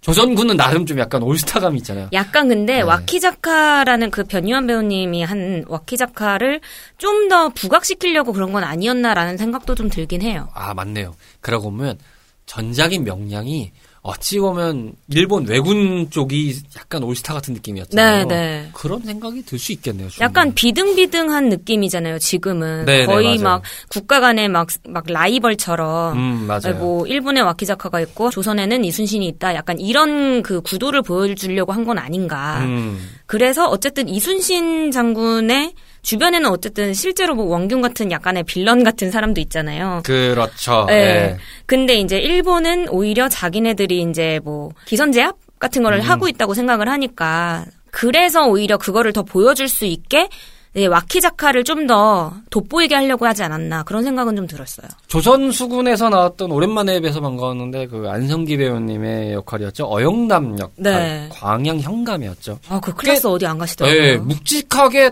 조선군은 0.00 0.56
나름 0.56 0.84
좀 0.84 0.98
약간 0.98 1.22
올스타감이 1.22 1.78
있잖아요. 1.78 2.08
약간 2.12 2.48
근데 2.48 2.76
네. 2.76 2.82
와키자카라는 2.82 4.10
그 4.10 4.24
변유한 4.24 4.66
배우님이 4.66 5.22
한 5.22 5.64
와키자카를 5.68 6.60
좀 6.98 7.28
더 7.28 7.48
부각시키려고 7.50 8.32
그런 8.32 8.52
건 8.52 8.64
아니었나라는 8.64 9.36
생각도 9.38 9.74
좀 9.76 9.88
들긴 9.88 10.22
해요. 10.22 10.48
아 10.54 10.74
맞네요. 10.74 11.14
그러고 11.40 11.70
보면 11.70 11.98
전작인 12.46 13.04
명량이 13.04 13.70
어찌 14.04 14.40
보면 14.40 14.94
일본 15.10 15.46
왜군 15.46 16.10
쪽이 16.10 16.58
약간 16.76 17.04
올스타 17.04 17.34
같은 17.34 17.54
네, 17.54 17.58
느낌이었잖아요. 17.58 18.26
네. 18.26 18.68
그런 18.72 19.00
생각이 19.00 19.44
들 19.44 19.60
수 19.60 19.70
있겠네요. 19.72 20.08
충분히. 20.08 20.24
약간 20.24 20.52
비등비등한 20.54 21.48
느낌이잖아요, 21.48 22.18
지금은. 22.18 22.84
네, 22.84 22.98
네, 23.00 23.06
거의 23.06 23.26
맞아요. 23.38 23.40
막 23.42 23.62
국가 23.88 24.18
간의 24.18 24.48
막, 24.48 24.66
막 24.88 25.04
라이벌처럼. 25.06 26.18
음 26.18 26.46
맞아요. 26.48 26.74
뭐, 26.78 27.06
일본에 27.06 27.40
와키자카가 27.42 28.00
있고, 28.00 28.30
조선에는 28.30 28.84
이순신이 28.84 29.24
있다. 29.28 29.54
약간 29.54 29.78
이런 29.78 30.42
그 30.42 30.60
구도를 30.62 31.02
보여주려고 31.02 31.72
한 31.72 31.82
건 31.84 31.98
아닌가. 31.98 32.58
음. 32.64 32.98
그래서 33.32 33.66
어쨌든 33.66 34.10
이순신 34.10 34.90
장군의 34.90 35.72
주변에는 36.02 36.50
어쨌든 36.50 36.92
실제로 36.92 37.34
뭐 37.34 37.46
원균 37.46 37.80
같은 37.80 38.12
약간의 38.12 38.44
빌런 38.44 38.84
같은 38.84 39.10
사람도 39.10 39.40
있잖아요. 39.40 40.02
그렇죠. 40.04 40.86
예. 40.90 40.94
예. 40.94 41.36
근데 41.64 41.94
이제 41.94 42.18
일본은 42.18 42.90
오히려 42.90 43.30
자기네들이 43.30 44.02
이제 44.02 44.38
뭐 44.44 44.72
기선제압 44.84 45.34
같은 45.58 45.82
거를 45.82 46.00
음. 46.00 46.02
하고 46.02 46.28
있다고 46.28 46.52
생각을 46.52 46.90
하니까 46.90 47.64
그래서 47.90 48.46
오히려 48.46 48.76
그거를 48.76 49.14
더 49.14 49.22
보여줄 49.22 49.66
수 49.66 49.86
있게 49.86 50.28
네, 50.74 50.86
와키자카를 50.86 51.64
좀 51.64 51.86
더 51.86 52.32
돋보이게 52.50 52.94
하려고 52.94 53.26
하지 53.26 53.42
않았나 53.42 53.82
그런 53.82 54.04
생각은 54.04 54.36
좀 54.36 54.46
들었어요. 54.46 54.86
조선 55.08 55.50
수군에서 55.50 56.08
나왔던 56.08 56.50
오랜만에 56.52 57.00
뵈서 57.00 57.20
반가웠는데 57.20 57.88
그 57.88 58.08
안성기 58.08 58.56
배우님의 58.56 59.32
역할이었죠. 59.32 59.86
어영남 59.90 60.58
역할. 60.60 60.70
네. 60.76 61.28
광양 61.32 61.80
현감이었죠. 61.80 62.58
아, 62.68 62.78
그 62.80 62.94
클래스 62.94 63.26
어디 63.26 63.44
안 63.46 63.58
가시더라고요. 63.58 64.00
예, 64.02 64.16
묵직하게 64.16 65.10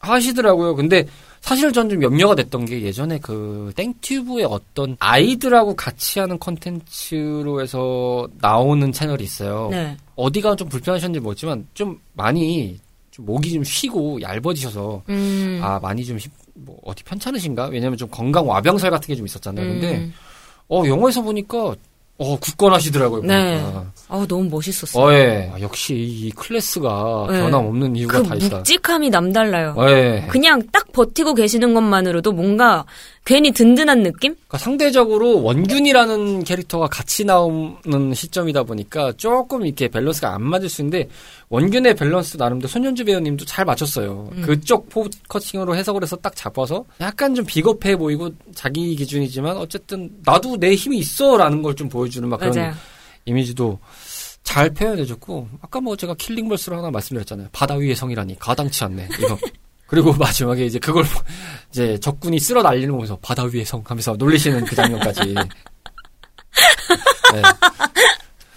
하시더라고요. 0.00 0.74
근데 0.74 1.06
사실 1.42 1.72
전 1.72 1.88
좀 1.88 2.02
염려가 2.02 2.34
됐던 2.34 2.64
게 2.64 2.82
예전에 2.82 3.18
그 3.20 3.72
땡튜브의 3.76 4.46
어떤 4.46 4.96
아이들하고 4.98 5.76
같이 5.76 6.18
하는 6.18 6.38
컨텐츠로 6.40 7.60
해서 7.60 8.26
나오는 8.40 8.90
채널이 8.90 9.22
있어요. 9.22 9.68
네. 9.70 9.96
어디가 10.16 10.56
좀 10.56 10.68
불편하셨는지 10.68 11.20
모르지만 11.20 11.66
좀 11.74 12.00
많이 12.14 12.78
좀 13.16 13.24
목이 13.24 13.50
좀 13.52 13.64
쉬고 13.64 14.20
얇아지셔서 14.20 15.02
음. 15.08 15.58
아 15.62 15.78
많이 15.80 16.04
좀 16.04 16.18
힘- 16.18 16.30
뭐 16.54 16.76
어디 16.84 17.02
편찮으신가? 17.04 17.66
왜냐면 17.66 17.96
좀 17.96 18.08
건강 18.10 18.46
와병설 18.46 18.90
같은 18.90 19.06
게 19.06 19.16
좀 19.16 19.24
있었잖아요. 19.26 19.66
근데 19.66 19.96
음. 19.96 20.12
어 20.68 20.82
영화에서 20.86 21.22
보니까 21.22 21.74
어 22.18 22.38
굳건하시더라고요. 22.38 23.22
네. 23.22 23.60
보니까. 23.62 23.92
아, 24.08 24.26
너무 24.28 24.44
멋있었어요. 24.50 25.04
어, 25.04 25.12
예. 25.12 25.50
아, 25.54 25.60
역시 25.60 25.94
이 25.94 26.30
클래스가 26.30 27.26
네. 27.30 27.40
변함 27.40 27.66
없는 27.66 27.96
이유가 27.96 28.22
그 28.22 28.28
다 28.28 28.34
있다. 28.34 28.56
묵직함이 28.58 29.10
남달라요. 29.10 29.74
어, 29.76 29.88
예. 29.90 30.26
그냥 30.28 30.62
딱 30.72 30.90
버티고 30.92 31.34
계시는 31.34 31.74
것만으로도 31.74 32.32
뭔가 32.32 32.84
괜히 33.26 33.50
든든한 33.50 34.04
느낌? 34.04 34.34
그러니까 34.34 34.56
상대적으로 34.58 35.42
원균이라는 35.42 36.44
캐릭터가 36.44 36.86
같이 36.86 37.24
나오는 37.24 38.14
시점이다 38.14 38.62
보니까 38.62 39.12
조금 39.16 39.66
이렇게 39.66 39.88
밸런스가 39.88 40.32
안 40.32 40.44
맞을 40.44 40.68
수 40.68 40.80
있는데 40.82 41.08
원균의 41.48 41.96
밸런스 41.96 42.36
나름대로 42.36 42.68
손현주 42.68 43.04
배우님도 43.04 43.44
잘 43.44 43.64
맞췄어요. 43.64 44.30
음. 44.32 44.42
그쪽 44.42 44.88
focusing으로 44.90 45.74
해석을 45.76 46.02
해서 46.02 46.14
딱 46.16 46.36
잡아서 46.36 46.84
약간 47.00 47.34
좀 47.34 47.44
비겁해 47.44 47.96
보이고 47.96 48.30
자기 48.54 48.94
기준이지만 48.94 49.56
어쨌든 49.56 50.08
나도 50.24 50.56
내 50.58 50.74
힘이 50.74 50.98
있어라는 50.98 51.62
걸 51.62 51.74
좀 51.74 51.88
보여주는 51.88 52.26
막 52.28 52.38
그런 52.38 52.54
맞아요. 52.54 52.72
이미지도 53.26 53.78
잘 54.44 54.70
표현해줬고 54.72 55.48
아까 55.60 55.80
뭐 55.80 55.96
제가 55.96 56.14
killing 56.14 56.45
verse로 56.45 56.76
하나 56.76 56.90
말씀드렸잖아요. 56.92 57.48
바다 57.50 57.74
위의 57.74 57.96
성이라니 57.96 58.38
가당치 58.38 58.84
않네 58.84 59.08
이거. 59.18 59.36
그리고 59.86 60.12
마지막에 60.18 60.64
이제 60.66 60.78
그걸 60.78 61.04
이제 61.70 61.98
적군이 62.00 62.38
쓸어 62.38 62.62
날리는 62.62 62.88
거 62.88 62.94
보면서 62.94 63.16
바다 63.22 63.44
위의 63.44 63.64
성 63.64 63.82
하면서 63.86 64.14
놀리시는 64.16 64.64
그 64.64 64.74
장면까지. 64.76 65.34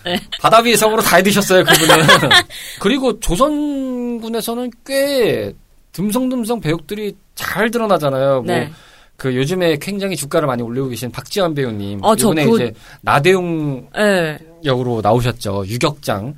네. 0.05 0.17
바다 0.39 0.59
위의 0.59 0.77
성으로 0.77 1.01
다 1.01 1.17
해드셨어요 1.17 1.63
그분은. 1.63 2.05
그리고 2.79 3.19
조선군에서는 3.19 4.71
꽤 4.85 5.53
듬성듬성 5.91 6.61
배역들이 6.61 7.15
잘 7.35 7.69
드러나잖아요. 7.69 8.41
뭐 8.41 8.53
네. 8.55 8.71
그 9.17 9.35
요즘에 9.35 9.77
굉장히 9.81 10.15
주가를 10.15 10.47
많이 10.47 10.63
올리고 10.63 10.87
계신 10.87 11.11
박지환 11.11 11.53
배우님 11.53 11.99
어, 12.03 12.15
저 12.15 12.27
이번에 12.31 12.45
그- 12.45 12.55
이제 12.55 12.73
나대용 13.01 13.89
네. 13.93 14.37
역으로 14.63 15.01
나오셨죠. 15.03 15.65
유격장 15.67 16.35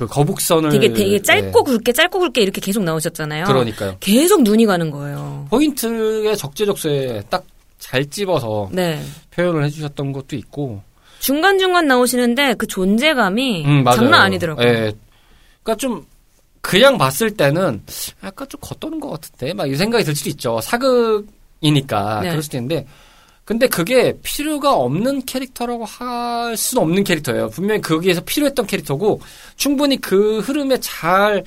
그 0.00 0.06
거북선을 0.06 0.70
되게 0.70 0.92
되게 0.92 1.20
짧고 1.20 1.64
네, 1.64 1.72
굵게 1.72 1.92
짧고 1.92 2.18
굵게 2.18 2.40
이렇게 2.42 2.60
계속 2.60 2.82
나오셨잖아요. 2.82 3.44
그러니까요. 3.44 3.96
계속 4.00 4.42
눈이 4.42 4.66
가는 4.66 4.90
거예요. 4.90 5.46
포인트의 5.50 6.36
적재적소에 6.36 7.22
딱 7.30 7.44
잘 7.80 8.08
집어서 8.08 8.68
네. 8.70 9.02
표현을 9.32 9.64
해주셨던 9.64 10.12
것도 10.12 10.36
있고. 10.36 10.82
중간 11.18 11.58
중간 11.58 11.86
나오시는데 11.88 12.54
그 12.54 12.66
존재감이 12.66 13.64
음. 13.64 13.84
장난 13.92 14.20
아니더라고요. 14.22 14.66
예. 14.66 14.92
그러니까 15.62 15.74
좀 15.76 16.06
그냥 16.60 16.96
봤을 16.98 17.30
때는 17.30 17.82
약간 18.22 18.48
좀 18.48 18.60
겉도는 18.60 19.00
것 19.00 19.10
같은데 19.10 19.54
막 19.54 19.66
이 19.66 19.74
생각이 19.74 20.04
들 20.04 20.14
수도 20.14 20.30
있죠. 20.30 20.60
사극이니까 20.60 22.20
네. 22.22 22.28
그럴 22.28 22.42
수도 22.42 22.58
있는데 22.58 22.86
근데 23.44 23.66
그게 23.66 24.16
필요가 24.22 24.74
없는 24.74 25.24
캐릭터라고 25.26 25.84
할 25.84 26.56
수는 26.56 26.82
없는 26.82 27.04
캐릭터예요. 27.04 27.48
분명히 27.50 27.80
거기에서 27.80 28.20
필요했던 28.20 28.66
캐릭터고 28.66 29.20
충분히 29.56 30.00
그 30.00 30.38
흐름에 30.40 30.78
잘 30.78 31.44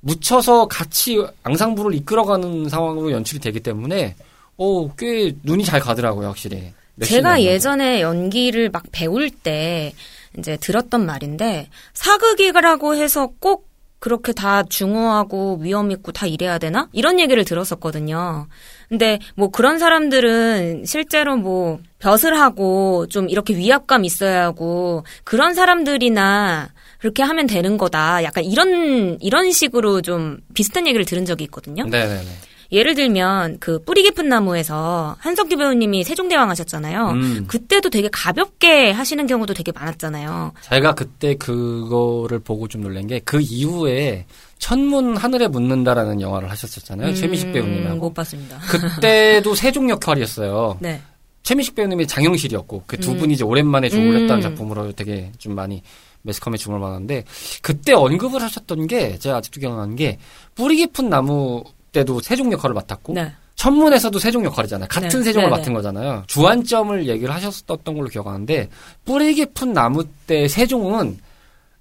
묻혀서 0.00 0.68
같이 0.68 1.24
앙상블을 1.42 1.94
이끌어가는 1.94 2.68
상황으로 2.68 3.10
연출이 3.10 3.40
되기 3.40 3.60
때문에 3.60 4.14
어, 4.56 4.94
꽤 4.96 5.34
눈이 5.42 5.64
잘 5.64 5.80
가더라고요, 5.80 6.28
확실히. 6.28 6.72
제가 7.02 7.42
예전에 7.42 8.00
연기를 8.00 8.70
막 8.70 8.84
배울 8.92 9.30
때 9.30 9.92
이제 10.38 10.56
들었던 10.56 11.04
말인데 11.04 11.68
사극이라고 11.92 12.94
해서 12.94 13.32
꼭 13.40 13.68
그렇게 14.04 14.34
다 14.34 14.62
중후하고 14.62 15.60
위험 15.62 15.90
있고 15.90 16.12
다 16.12 16.26
이래야 16.26 16.58
되나? 16.58 16.88
이런 16.92 17.18
얘기를 17.18 17.42
들었었거든요. 17.42 18.48
근데 18.90 19.18
뭐 19.34 19.48
그런 19.48 19.78
사람들은 19.78 20.84
실제로 20.84 21.38
뭐 21.38 21.78
벼슬 22.00 22.38
하고 22.38 23.06
좀 23.06 23.30
이렇게 23.30 23.56
위압감 23.56 24.04
있어야 24.04 24.44
하고 24.44 25.04
그런 25.24 25.54
사람들이나 25.54 26.68
그렇게 26.98 27.22
하면 27.22 27.46
되는 27.46 27.78
거다. 27.78 28.24
약간 28.24 28.44
이런 28.44 29.16
이런 29.22 29.52
식으로 29.52 30.02
좀 30.02 30.36
비슷한 30.52 30.86
얘기를 30.86 31.06
들은 31.06 31.24
적이 31.24 31.44
있거든요. 31.44 31.84
네네네. 31.84 32.28
예를 32.74 32.94
들면 32.94 33.58
그 33.60 33.82
뿌리 33.84 34.02
깊은 34.02 34.28
나무에서 34.28 35.16
한석규 35.20 35.56
배우님이 35.56 36.04
세종대왕 36.04 36.50
하셨잖아요. 36.50 37.10
음. 37.10 37.44
그때도 37.46 37.88
되게 37.90 38.08
가볍게 38.12 38.90
하시는 38.90 39.26
경우도 39.26 39.54
되게 39.54 39.72
많았잖아요. 39.72 40.52
제가 40.62 40.94
그때 40.94 41.34
그거를 41.36 42.40
보고 42.40 42.68
좀 42.68 42.82
놀란 42.82 43.06
게 43.06 43.20
그 43.24 43.40
이후에 43.40 44.26
천문 44.58 45.16
하늘에 45.16 45.48
묻는다라는 45.48 46.20
영화를 46.20 46.50
하셨었잖아요. 46.50 47.08
음, 47.08 47.14
최미식 47.14 47.52
배우님하고. 47.52 47.96
못 47.96 48.14
봤습니다. 48.14 48.58
그때도 48.68 49.54
세종 49.54 49.88
역할이었어요. 49.90 50.78
네. 50.82 51.00
최미식 51.42 51.74
배우님이 51.74 52.06
장영실이었고 52.06 52.84
그 52.86 52.96
두 52.96 53.10
분이 53.14 53.24
음. 53.24 53.30
이제 53.32 53.44
오랜만에 53.44 53.86
했다는 53.88 54.34
음. 54.36 54.40
작품으로 54.40 54.92
되게 54.92 55.30
좀 55.38 55.54
많이 55.54 55.82
매스컴에 56.22 56.56
주목을 56.56 56.80
받았는데 56.80 57.24
그때 57.60 57.92
언급을 57.92 58.40
하셨던 58.42 58.86
게 58.86 59.18
제가 59.18 59.36
아직도 59.38 59.60
기억나는 59.60 59.94
게 59.96 60.18
뿌리 60.54 60.76
깊은 60.76 61.10
나무 61.10 61.62
때도 61.94 62.20
세종 62.20 62.52
역할을 62.52 62.74
맡았고 62.74 63.14
네. 63.14 63.32
천문에서도 63.54 64.18
세종 64.18 64.44
역할이잖아요. 64.44 64.88
같은 64.88 65.20
네. 65.20 65.24
세종을 65.24 65.48
네, 65.48 65.54
네. 65.54 65.58
맡은 65.58 65.72
거잖아요. 65.72 66.24
주안점을 66.26 67.06
얘기를 67.06 67.32
하셨었던 67.32 67.78
걸로 67.82 68.08
기억하는데 68.08 68.68
뿌리 69.04 69.34
깊은 69.34 69.72
나무 69.72 70.04
때 70.26 70.48
세종은 70.48 71.18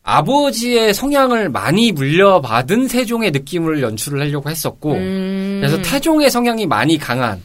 아버지의 0.03 0.93
성향을 0.93 1.49
많이 1.49 1.91
물려받은 1.91 2.87
세종의 2.87 3.31
느낌을 3.31 3.81
연출을 3.81 4.21
하려고 4.21 4.49
했었고 4.49 4.93
음. 4.93 5.59
그래서 5.61 5.81
태종의 5.81 6.29
성향이 6.29 6.67
많이 6.67 6.97
강한 6.97 7.41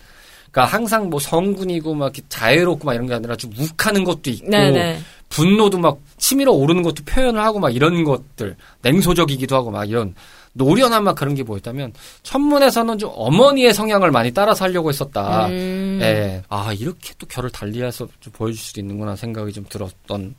그러니까 0.50 0.76
항상 0.76 1.08
뭐 1.08 1.20
성군이고 1.20 1.94
막 1.94 2.12
자애롭고 2.28 2.84
막 2.84 2.94
이런 2.94 3.06
게 3.06 3.14
아니라 3.14 3.36
좀 3.36 3.52
욱하는 3.58 4.04
것도 4.04 4.30
있고 4.30 4.50
네네. 4.50 4.70
네. 4.72 4.98
분노도 5.28 5.78
막 5.78 5.98
치밀어 6.16 6.52
오르는 6.52 6.82
것도 6.82 7.04
표현을 7.04 7.40
하고 7.42 7.60
막 7.60 7.74
이런 7.74 8.02
것들 8.02 8.56
냉소적이기도 8.82 9.54
하고 9.54 9.70
막 9.70 9.88
이런 9.88 10.14
노련한 10.52 11.04
막 11.04 11.14
그런 11.14 11.34
게 11.34 11.42
보였다면 11.42 11.92
천문에서는 12.22 12.98
좀 12.98 13.10
어머니의 13.14 13.74
성향을 13.74 14.10
많이 14.10 14.32
따라서 14.32 14.64
하려고 14.64 14.88
했었다. 14.88 15.46
음. 15.48 15.98
예. 16.02 16.42
아 16.48 16.72
이렇게 16.72 17.14
또 17.18 17.26
결을 17.26 17.50
달리해서 17.50 18.08
좀 18.20 18.32
보여줄 18.32 18.60
수도 18.60 18.80
있는구나 18.80 19.16
생각이 19.16 19.52
좀 19.52 19.64
들었던 19.68 20.34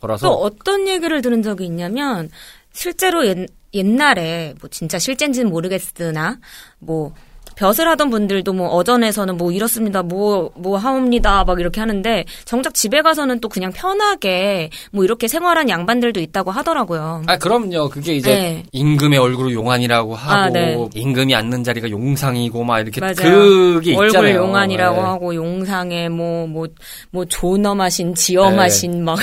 거라서. 0.00 0.28
또 0.28 0.34
어떤 0.34 0.86
얘기를 0.88 1.22
들은 1.22 1.42
적이 1.42 1.66
있냐면 1.66 2.30
실제로 2.72 3.26
옛, 3.26 3.46
옛날에 3.72 4.54
뭐 4.60 4.68
진짜 4.70 4.98
실제인지는 4.98 5.50
모르겠으나 5.50 6.38
뭐 6.78 7.12
벼슬 7.56 7.88
하던 7.88 8.10
분들도 8.10 8.52
뭐 8.52 8.68
어전에서는 8.68 9.36
뭐 9.36 9.52
이렇습니다, 9.52 10.02
뭐, 10.02 10.50
뭐 10.56 10.76
하옵니다, 10.76 11.44
막 11.44 11.60
이렇게 11.60 11.80
하는데 11.80 12.24
정작 12.44 12.74
집에 12.74 13.02
가서는 13.02 13.40
또 13.40 13.48
그냥 13.48 13.72
편하게 13.72 14.70
뭐 14.92 15.04
이렇게 15.04 15.28
생활한 15.28 15.68
양반들도 15.68 16.20
있다고 16.20 16.50
하더라고요. 16.50 17.22
아, 17.26 17.38
그럼요. 17.38 17.88
그게 17.88 18.14
이제 18.14 18.34
네. 18.34 18.62
임금의 18.72 19.18
얼굴 19.18 19.52
용안이라고 19.52 20.14
하고 20.14 20.34
아, 20.34 20.48
네. 20.50 20.76
임금이 20.94 21.34
앉는 21.34 21.64
자리가 21.64 21.90
용상이고 21.90 22.64
막 22.64 22.80
이렇게 22.80 23.00
맞아요. 23.00 23.14
그게 23.14 23.92
있잖아요. 23.92 24.08
얼굴 24.08 24.34
용안이라고 24.34 24.96
네. 24.96 25.02
하고 25.02 25.34
용상에 25.34 26.08
뭐, 26.08 26.46
뭐, 26.46 26.66
뭐 27.10 27.24
존엄하신, 27.24 28.14
지엄하신 28.14 28.90
네. 28.90 28.98
막. 28.98 29.18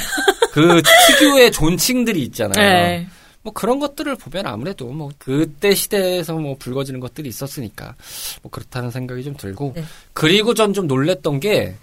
그 0.51 0.81
특유의 1.17 1.51
존칭들이 1.51 2.21
있잖아요. 2.23 3.05
네. 3.43 3.43
뭐 3.43 3.53
그런 3.53 3.79
것들을 3.79 4.15
보면 4.15 4.45
아무래도 4.45 4.85
뭐 4.87 5.09
그때 5.17 5.73
시대에서 5.73 6.35
뭐 6.35 6.55
불거지는 6.59 6.99
것들이 6.99 7.27
있었으니까 7.29 7.95
뭐 8.43 8.51
그렇다는 8.51 8.91
생각이 8.91 9.23
좀 9.23 9.35
들고 9.35 9.73
네. 9.75 9.83
그리고 10.13 10.53
전 10.53 10.73
좀 10.73 10.87
놀랬던 10.87 11.39
게 11.39 11.75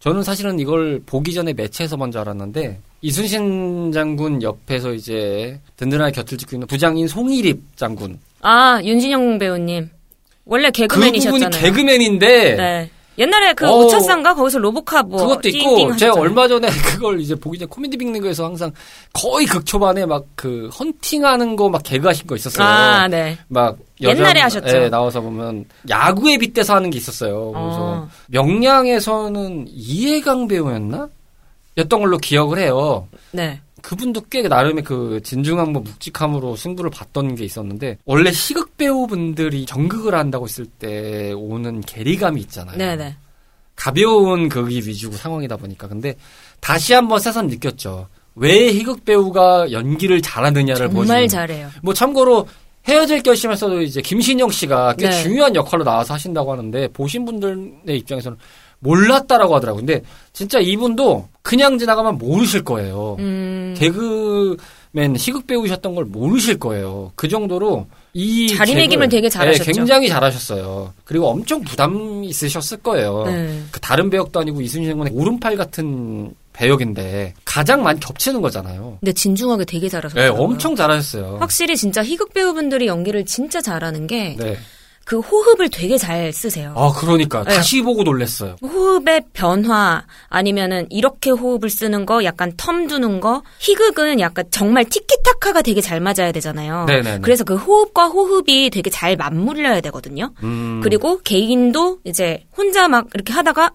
저는 0.00 0.22
사실은 0.22 0.58
이걸 0.60 1.00
보기 1.06 1.32
전에 1.32 1.52
매체에서 1.54 1.96
먼저 1.96 2.20
알았는데 2.20 2.78
이순신 3.00 3.90
장군 3.92 4.42
옆에서 4.42 4.92
이제 4.92 5.58
든든하게 5.76 6.12
곁을 6.12 6.36
짓고 6.38 6.56
있는 6.56 6.66
부장인 6.66 7.08
송일입 7.08 7.76
장군 7.76 8.18
아 8.42 8.80
윤진영 8.84 9.38
배우님 9.38 9.88
원래 10.44 10.70
개그맨이셨잖아요. 10.70 11.48
그 11.50 11.56
부분이 11.56 11.62
개그맨인데 11.62 12.54
네. 12.56 12.90
옛날에 13.16 13.52
그 13.54 13.68
어, 13.68 13.76
우차상가 13.78 14.34
거기서 14.34 14.58
로보캅 14.58 15.08
뭐 15.08 15.20
그것도 15.22 15.48
있고 15.48 15.96
제가 15.96 16.14
얼마 16.14 16.48
전에 16.48 16.68
그걸 16.84 17.20
이제 17.20 17.34
보기 17.34 17.58
전에 17.58 17.68
코미디 17.68 17.96
빅리그에서 17.96 18.44
항상 18.44 18.72
거의 19.12 19.46
극초반에 19.46 20.04
막 20.06 20.24
그 20.34 20.68
헌팅하는 20.78 21.56
거 21.56 21.68
막 21.68 21.82
개그하신 21.84 22.26
거 22.26 22.34
있었어요. 22.36 22.66
아, 22.66 23.08
네. 23.08 23.38
막 23.48 23.76
여자, 24.02 24.18
옛날에 24.18 24.40
하셨죠. 24.40 24.76
예, 24.76 24.88
나와서 24.88 25.20
보면 25.20 25.64
야구에 25.88 26.38
빗대서 26.38 26.74
하는 26.74 26.90
게 26.90 26.98
있었어요. 26.98 27.52
그래서 27.52 27.78
어. 27.80 28.08
명량에서는 28.28 29.66
이해강 29.68 30.48
배우였나? 30.48 31.08
였던 31.78 32.00
걸로 32.00 32.18
기억을 32.18 32.58
해요. 32.58 33.08
네. 33.32 33.60
그분도 33.84 34.22
꽤 34.30 34.40
나름의 34.40 34.82
그 34.82 35.20
진중한 35.22 35.70
뭐 35.70 35.82
묵직함으로 35.82 36.56
승부를 36.56 36.90
봤던 36.90 37.34
게 37.34 37.44
있었는데 37.44 37.98
원래 38.06 38.32
시극 38.32 38.78
배우분들이 38.78 39.66
정극을 39.66 40.14
한다고 40.14 40.46
했을 40.46 40.64
때 40.64 41.32
오는 41.32 41.82
괴리감이 41.82 42.40
있잖아요. 42.40 42.78
네네. 42.78 43.14
가벼운 43.76 44.48
극이 44.48 44.76
위주고 44.76 45.16
상황이다 45.16 45.58
보니까 45.58 45.86
근데 45.86 46.16
다시 46.60 46.94
한번 46.94 47.18
새삼 47.18 47.48
느꼈죠. 47.48 48.08
왜 48.36 48.72
희극 48.72 49.04
배우가 49.04 49.70
연기를 49.70 50.22
잘하느냐를 50.22 50.88
보시면 50.88 51.06
정말 51.06 51.28
잘해요. 51.28 51.68
뭐 51.82 51.92
참고로 51.92 52.48
헤어질 52.88 53.22
결심에서도 53.22 53.82
이제 53.82 54.00
김신영 54.00 54.48
씨가 54.48 54.94
꽤 54.94 55.10
네. 55.10 55.22
중요한 55.22 55.54
역할로 55.54 55.84
나와서 55.84 56.14
하신다고 56.14 56.52
하는데 56.52 56.88
보신 56.88 57.26
분들의 57.26 57.98
입장에서는 57.98 58.38
몰랐다라고 58.84 59.56
하더라고요. 59.56 59.84
근데 59.84 60.02
진짜 60.32 60.60
이분도 60.60 61.28
그냥 61.42 61.78
지나가면 61.78 62.18
모르실 62.18 62.62
거예요. 62.62 63.16
음. 63.18 63.74
개그맨 63.76 65.16
희극 65.16 65.46
배우셨던 65.46 65.94
걸 65.94 66.04
모르실 66.04 66.58
거예요. 66.58 67.10
그 67.16 67.26
정도로 67.28 67.86
이 68.12 68.54
자리매김을 68.54 69.08
되게 69.08 69.28
잘하셨죠. 69.28 69.64
네, 69.64 69.72
굉장히 69.72 70.08
잘하셨어요. 70.08 70.92
그리고 71.04 71.28
엄청 71.28 71.62
부담 71.62 72.22
있으셨을 72.22 72.78
거예요. 72.78 73.24
네. 73.26 73.62
그 73.72 73.80
다른 73.80 74.08
배역도 74.10 74.38
아니고 74.38 74.60
이순신 74.60 74.90
장군의 74.90 75.12
오른팔 75.14 75.56
같은 75.56 76.32
배역인데 76.52 77.34
가장 77.44 77.82
많이 77.82 77.98
겹치는 77.98 78.40
거잖아요. 78.40 78.98
근데 79.00 79.12
진중하게 79.12 79.64
되게 79.64 79.88
잘하셨어요. 79.88 80.22
네, 80.22 80.28
엄청 80.38 80.76
잘하셨어요. 80.76 81.38
확실히 81.40 81.76
진짜 81.76 82.04
희극 82.04 82.32
배우분들이 82.32 82.86
연기를 82.86 83.24
진짜 83.24 83.60
잘하는 83.60 84.06
게 84.06 84.36
네. 84.38 84.56
그 85.04 85.20
호흡을 85.20 85.68
되게 85.68 85.98
잘 85.98 86.32
쓰세요. 86.32 86.72
아, 86.76 86.92
그러니까. 86.96 87.44
네. 87.44 87.54
다시 87.54 87.82
보고 87.82 88.02
놀랬어요. 88.02 88.56
호흡의 88.62 89.24
변화, 89.32 90.04
아니면은 90.28 90.86
이렇게 90.90 91.30
호흡을 91.30 91.68
쓰는 91.68 92.06
거, 92.06 92.24
약간 92.24 92.52
텀 92.56 92.88
두는 92.88 93.20
거. 93.20 93.42
희극은 93.58 94.20
약간 94.20 94.44
정말 94.50 94.84
티키타카가 94.86 95.62
되게 95.62 95.80
잘 95.80 96.00
맞아야 96.00 96.32
되잖아요. 96.32 96.86
네네네. 96.86 97.20
그래서 97.20 97.44
그 97.44 97.56
호흡과 97.56 98.06
호흡이 98.06 98.70
되게 98.70 98.88
잘 98.90 99.16
맞물려야 99.16 99.80
되거든요. 99.82 100.30
음. 100.42 100.80
그리고 100.82 101.20
개인도 101.20 101.98
이제 102.04 102.44
혼자 102.56 102.88
막 102.88 103.06
이렇게 103.14 103.32
하다가 103.32 103.72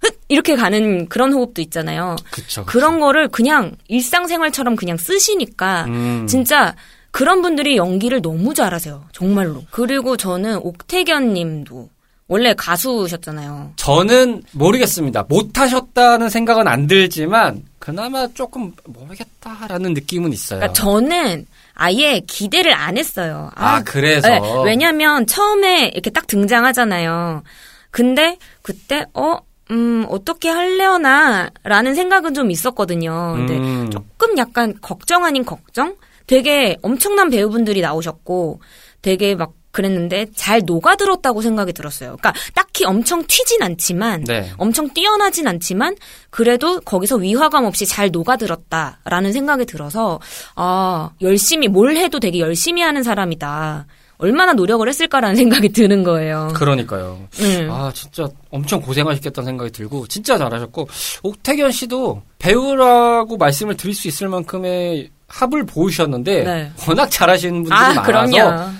흑! 0.00 0.20
이렇게 0.28 0.56
가는 0.56 1.08
그런 1.08 1.32
호흡도 1.32 1.62
있잖아요. 1.62 2.16
그쵸, 2.30 2.62
그쵸. 2.62 2.64
그런 2.66 3.00
거를 3.00 3.28
그냥 3.28 3.72
일상생활처럼 3.88 4.76
그냥 4.76 4.96
쓰시니까 4.96 5.84
음. 5.84 6.26
진짜 6.28 6.74
그런 7.14 7.42
분들이 7.42 7.76
연기를 7.76 8.20
너무 8.20 8.54
잘하세요. 8.54 9.04
정말로. 9.12 9.62
그리고 9.70 10.16
저는 10.16 10.56
옥태견 10.56 11.32
님도 11.32 11.88
원래 12.26 12.54
가수셨잖아요. 12.54 13.74
저는 13.76 14.42
모르겠습니다. 14.50 15.24
못하셨다는 15.28 16.28
생각은 16.28 16.66
안 16.66 16.88
들지만 16.88 17.62
그나마 17.78 18.26
조금 18.34 18.72
모르겠다라는 18.86 19.94
느낌은 19.94 20.32
있어요. 20.32 20.58
그러니까 20.58 20.72
저는 20.72 21.46
아예 21.74 22.18
기대를 22.18 22.72
안 22.74 22.98
했어요. 22.98 23.48
아, 23.54 23.76
아 23.76 23.82
그래서 23.84 24.28
네, 24.28 24.40
왜냐면 24.64 25.24
처음에 25.28 25.92
이렇게 25.94 26.10
딱 26.10 26.26
등장하잖아요. 26.26 27.44
근데 27.92 28.38
그때 28.62 29.04
어 29.14 29.38
음, 29.70 30.04
어떻게 30.08 30.48
할려나? 30.48 31.50
라는 31.62 31.94
생각은 31.94 32.34
좀 32.34 32.50
있었거든요. 32.50 33.34
근데 33.36 33.56
음. 33.56 33.88
조금 33.92 34.36
약간 34.36 34.74
걱정 34.80 35.24
아닌 35.24 35.44
걱정? 35.44 35.94
되게 36.26 36.76
엄청난 36.82 37.30
배우분들이 37.30 37.80
나오셨고 37.80 38.60
되게 39.02 39.34
막 39.34 39.52
그랬는데 39.74 40.26
잘 40.34 40.62
녹아들었다고 40.64 41.42
생각이 41.42 41.72
들었어요. 41.72 42.16
그러니까 42.16 42.32
딱히 42.54 42.86
엄청 42.86 43.24
튀진 43.26 43.62
않지만 43.62 44.24
네. 44.24 44.50
엄청 44.56 44.88
뛰어나진 44.94 45.46
않지만 45.48 45.96
그래도 46.30 46.80
거기서 46.80 47.16
위화감 47.16 47.64
없이 47.64 47.84
잘 47.84 48.10
녹아들었다라는 48.10 49.32
생각이 49.32 49.66
들어서 49.66 50.20
아 50.54 51.10
열심히 51.20 51.68
뭘 51.68 51.96
해도 51.96 52.20
되게 52.20 52.38
열심히 52.38 52.82
하는 52.82 53.02
사람이다. 53.02 53.86
얼마나 54.16 54.52
노력을 54.52 54.88
했을까라는 54.88 55.34
생각이 55.36 55.70
드는 55.70 56.04
거예요. 56.04 56.52
그러니까요. 56.54 57.26
음. 57.40 57.68
아 57.70 57.90
진짜 57.92 58.28
엄청 58.50 58.80
고생하셨겠다는 58.80 59.46
생각이 59.46 59.72
들고 59.72 60.06
진짜 60.06 60.38
잘하셨고 60.38 60.88
옥태견 61.24 61.72
씨도 61.72 62.22
배우라고 62.38 63.36
말씀을 63.36 63.76
드릴 63.76 63.92
수 63.92 64.06
있을 64.06 64.28
만큼의 64.28 65.10
합을 65.26 65.64
보이셨는데 65.66 66.44
네. 66.44 66.72
워낙 66.88 67.10
잘하시는 67.10 67.54
분들이 67.62 67.74
아, 67.74 67.94
많아서 67.94 68.02
그럼요. 68.02 68.70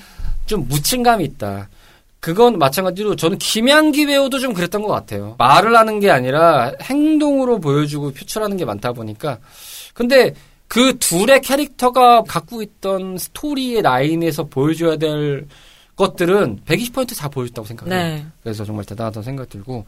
좀 0.47 0.67
묻힌감이 0.69 1.25
있다. 1.25 1.69
그건 2.21 2.59
마찬가지로 2.59 3.17
저는 3.17 3.39
김양기 3.39 4.07
배우도 4.07 4.39
좀 4.39 4.55
그랬던 4.55 4.83
것 4.83 4.89
같아요. 4.89 5.35
말을 5.39 5.77
하는 5.77 6.01
게 6.01 6.11
아니라 6.11 6.73
행동으로 6.81 7.61
보여주고 7.61 8.13
표출하는 8.13 8.57
게 8.57 8.65
많다 8.65 8.93
보니까. 8.93 9.39
근데 9.93 10.35
그 10.67 10.99
둘의 10.99 11.43
캐릭터가 11.43 12.23
갖고 12.23 12.63
있던 12.63 13.19
스토리의 13.19 13.83
라인에서 13.83 14.45
보여줘야 14.45 14.97
될 14.97 15.47
것들은 15.97 16.61
120%다 16.65 17.29
보여줬다고 17.29 17.69
생각해요. 17.69 17.95
네. 17.95 18.27
그래서 18.43 18.65
정말 18.65 18.85
대단하다는 18.85 19.23
생각이 19.23 19.51
들고. 19.51 19.85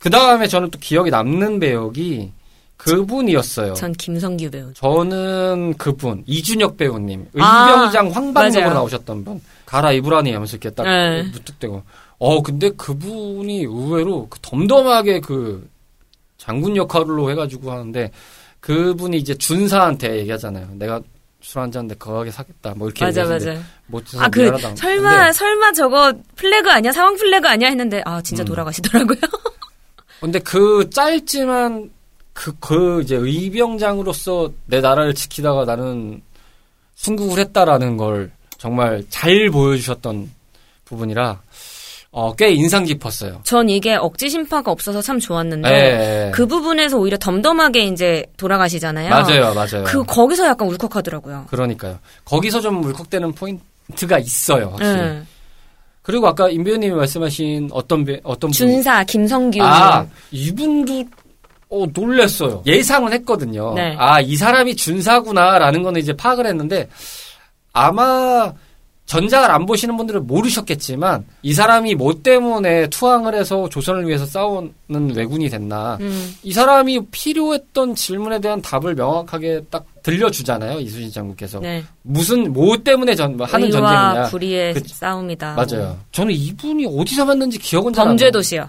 그 0.00 0.10
다음에 0.10 0.46
저는 0.46 0.70
또 0.70 0.78
기억에 0.78 1.10
남는 1.10 1.60
배역이 1.60 2.32
그분이었어요. 2.78 3.74
전 3.74 3.92
김성규 3.92 4.50
배우. 4.50 4.72
저는 4.72 5.74
그분 5.76 6.22
이준혁 6.26 6.76
배우님 6.76 7.26
아, 7.38 7.70
의병장 7.70 8.10
황방역으로 8.10 8.60
맞아요. 8.62 8.74
나오셨던 8.74 9.24
분 9.24 9.40
가라 9.66 9.92
이브라니 9.92 10.32
하면서 10.32 10.56
이렇게 10.56 10.70
딱 10.70 10.84
네. 10.84 11.22
무뚝대고 11.24 11.82
어 12.18 12.42
근데 12.42 12.70
그분이 12.70 13.64
의외로 13.64 14.28
그 14.28 14.38
덤덤하게 14.40 15.20
그 15.20 15.68
장군 16.38 16.76
역할로 16.76 17.30
해가지고 17.30 17.70
하는데 17.70 18.10
그분이 18.60 19.18
이제 19.18 19.34
준사한테 19.34 20.18
얘기하잖아요 20.20 20.68
내가 20.74 21.00
술 21.40 21.60
한잔데 21.60 21.94
거하게 21.96 22.30
사겠다 22.30 22.74
뭐 22.76 22.88
이렇게 22.88 23.04
맞아, 23.04 23.24
맞아. 23.24 23.52
아, 24.18 24.28
그. 24.28 24.58
설마, 24.76 25.16
근데, 25.16 25.32
설마 25.32 25.72
저거 25.72 26.12
플래그 26.36 26.68
아니야? 26.70 26.92
상황 26.92 27.16
플래그 27.16 27.48
아니야? 27.48 27.68
했는데, 27.68 28.02
아, 28.04 28.20
진짜 28.20 28.42
음. 28.42 28.44
돌아가시더라고요. 28.44 29.16
근데 30.20 30.38
그 30.40 30.90
짧지만 30.90 31.90
그, 32.38 32.52
그 32.60 33.02
이제 33.02 33.16
의병장으로서 33.16 34.52
내 34.66 34.80
나라를 34.80 35.12
지키다가 35.12 35.64
나는 35.64 36.22
순국을 36.94 37.40
했다라는 37.40 37.96
걸 37.96 38.30
정말 38.58 39.04
잘 39.08 39.50
보여주셨던 39.50 40.30
부분이라 40.84 41.40
어, 42.12 42.32
꽤 42.36 42.50
인상 42.50 42.84
깊었어요. 42.84 43.40
전 43.42 43.68
이게 43.68 43.96
억지 43.96 44.30
심파가 44.30 44.70
없어서 44.70 45.02
참 45.02 45.18
좋았는데, 45.18 45.68
예. 45.68 46.30
그 46.32 46.46
부분에서 46.46 46.96
오히려 46.96 47.18
덤덤하게 47.18 47.84
이제 47.86 48.24
돌아가시잖아요. 48.36 49.10
맞아요, 49.10 49.52
맞아요. 49.52 49.84
그, 49.84 50.02
거기서 50.04 50.46
약간 50.46 50.68
울컥하더라고요. 50.68 51.46
그러니까요. 51.50 51.98
거기서 52.24 52.60
좀 52.60 52.82
울컥되는 52.82 53.32
포인트가 53.32 54.18
있어요, 54.18 54.70
확실히. 54.70 54.98
예. 55.00 55.22
그리고 56.02 56.28
아까 56.28 56.48
임 56.48 56.64
배우님이 56.64 56.94
말씀하신 56.94 57.68
어떤 57.72 58.04
배, 58.04 58.20
어떤 58.22 58.48
분 58.48 58.52
준사, 58.52 59.04
김성규. 59.04 59.62
아, 59.62 60.06
이분도 60.30 61.04
어, 61.70 61.86
놀랬어요. 61.92 62.62
예상은 62.66 63.12
했거든요. 63.14 63.74
네. 63.74 63.94
아, 63.98 64.20
이 64.20 64.36
사람이 64.36 64.74
준사구나라는 64.76 65.82
거는 65.82 66.00
이제 66.00 66.12
파악을 66.14 66.46
했는데 66.46 66.88
아마 67.72 68.52
전작을 69.06 69.50
안 69.50 69.64
보시는 69.64 69.96
분들은 69.96 70.26
모르셨겠지만 70.26 71.24
이 71.42 71.54
사람이 71.54 71.94
뭐 71.94 72.12
때문에 72.22 72.88
투항을 72.88 73.34
해서 73.34 73.66
조선을 73.70 74.06
위해서 74.06 74.26
싸우는 74.26 75.14
왜군이 75.14 75.48
됐나. 75.48 75.96
음, 76.00 76.34
이 76.42 76.52
사람이 76.52 77.06
필요했던 77.10 77.94
질문에 77.94 78.38
대한 78.40 78.60
답을 78.60 78.94
명확하게 78.94 79.62
딱 79.70 79.86
들려주잖아요. 80.02 80.80
이수진 80.80 81.10
장군께서. 81.10 81.58
네. 81.60 81.82
무슨 82.02 82.52
뭐 82.52 82.76
때문에 82.76 83.14
전, 83.14 83.34
뭐 83.36 83.46
하는 83.46 83.70
전쟁이냐. 83.70 84.24
불의의 84.24 84.74
그- 84.74 84.82
싸움이다. 84.86 85.54
맞아요. 85.54 85.98
저는 86.12 86.32
이분이 86.34 86.86
어디서 86.98 87.24
봤는지 87.24 87.58
기억은 87.58 87.94
잘안 87.94 88.08
나요. 88.08 88.10
범죄 88.12 88.30
도시요. 88.30 88.68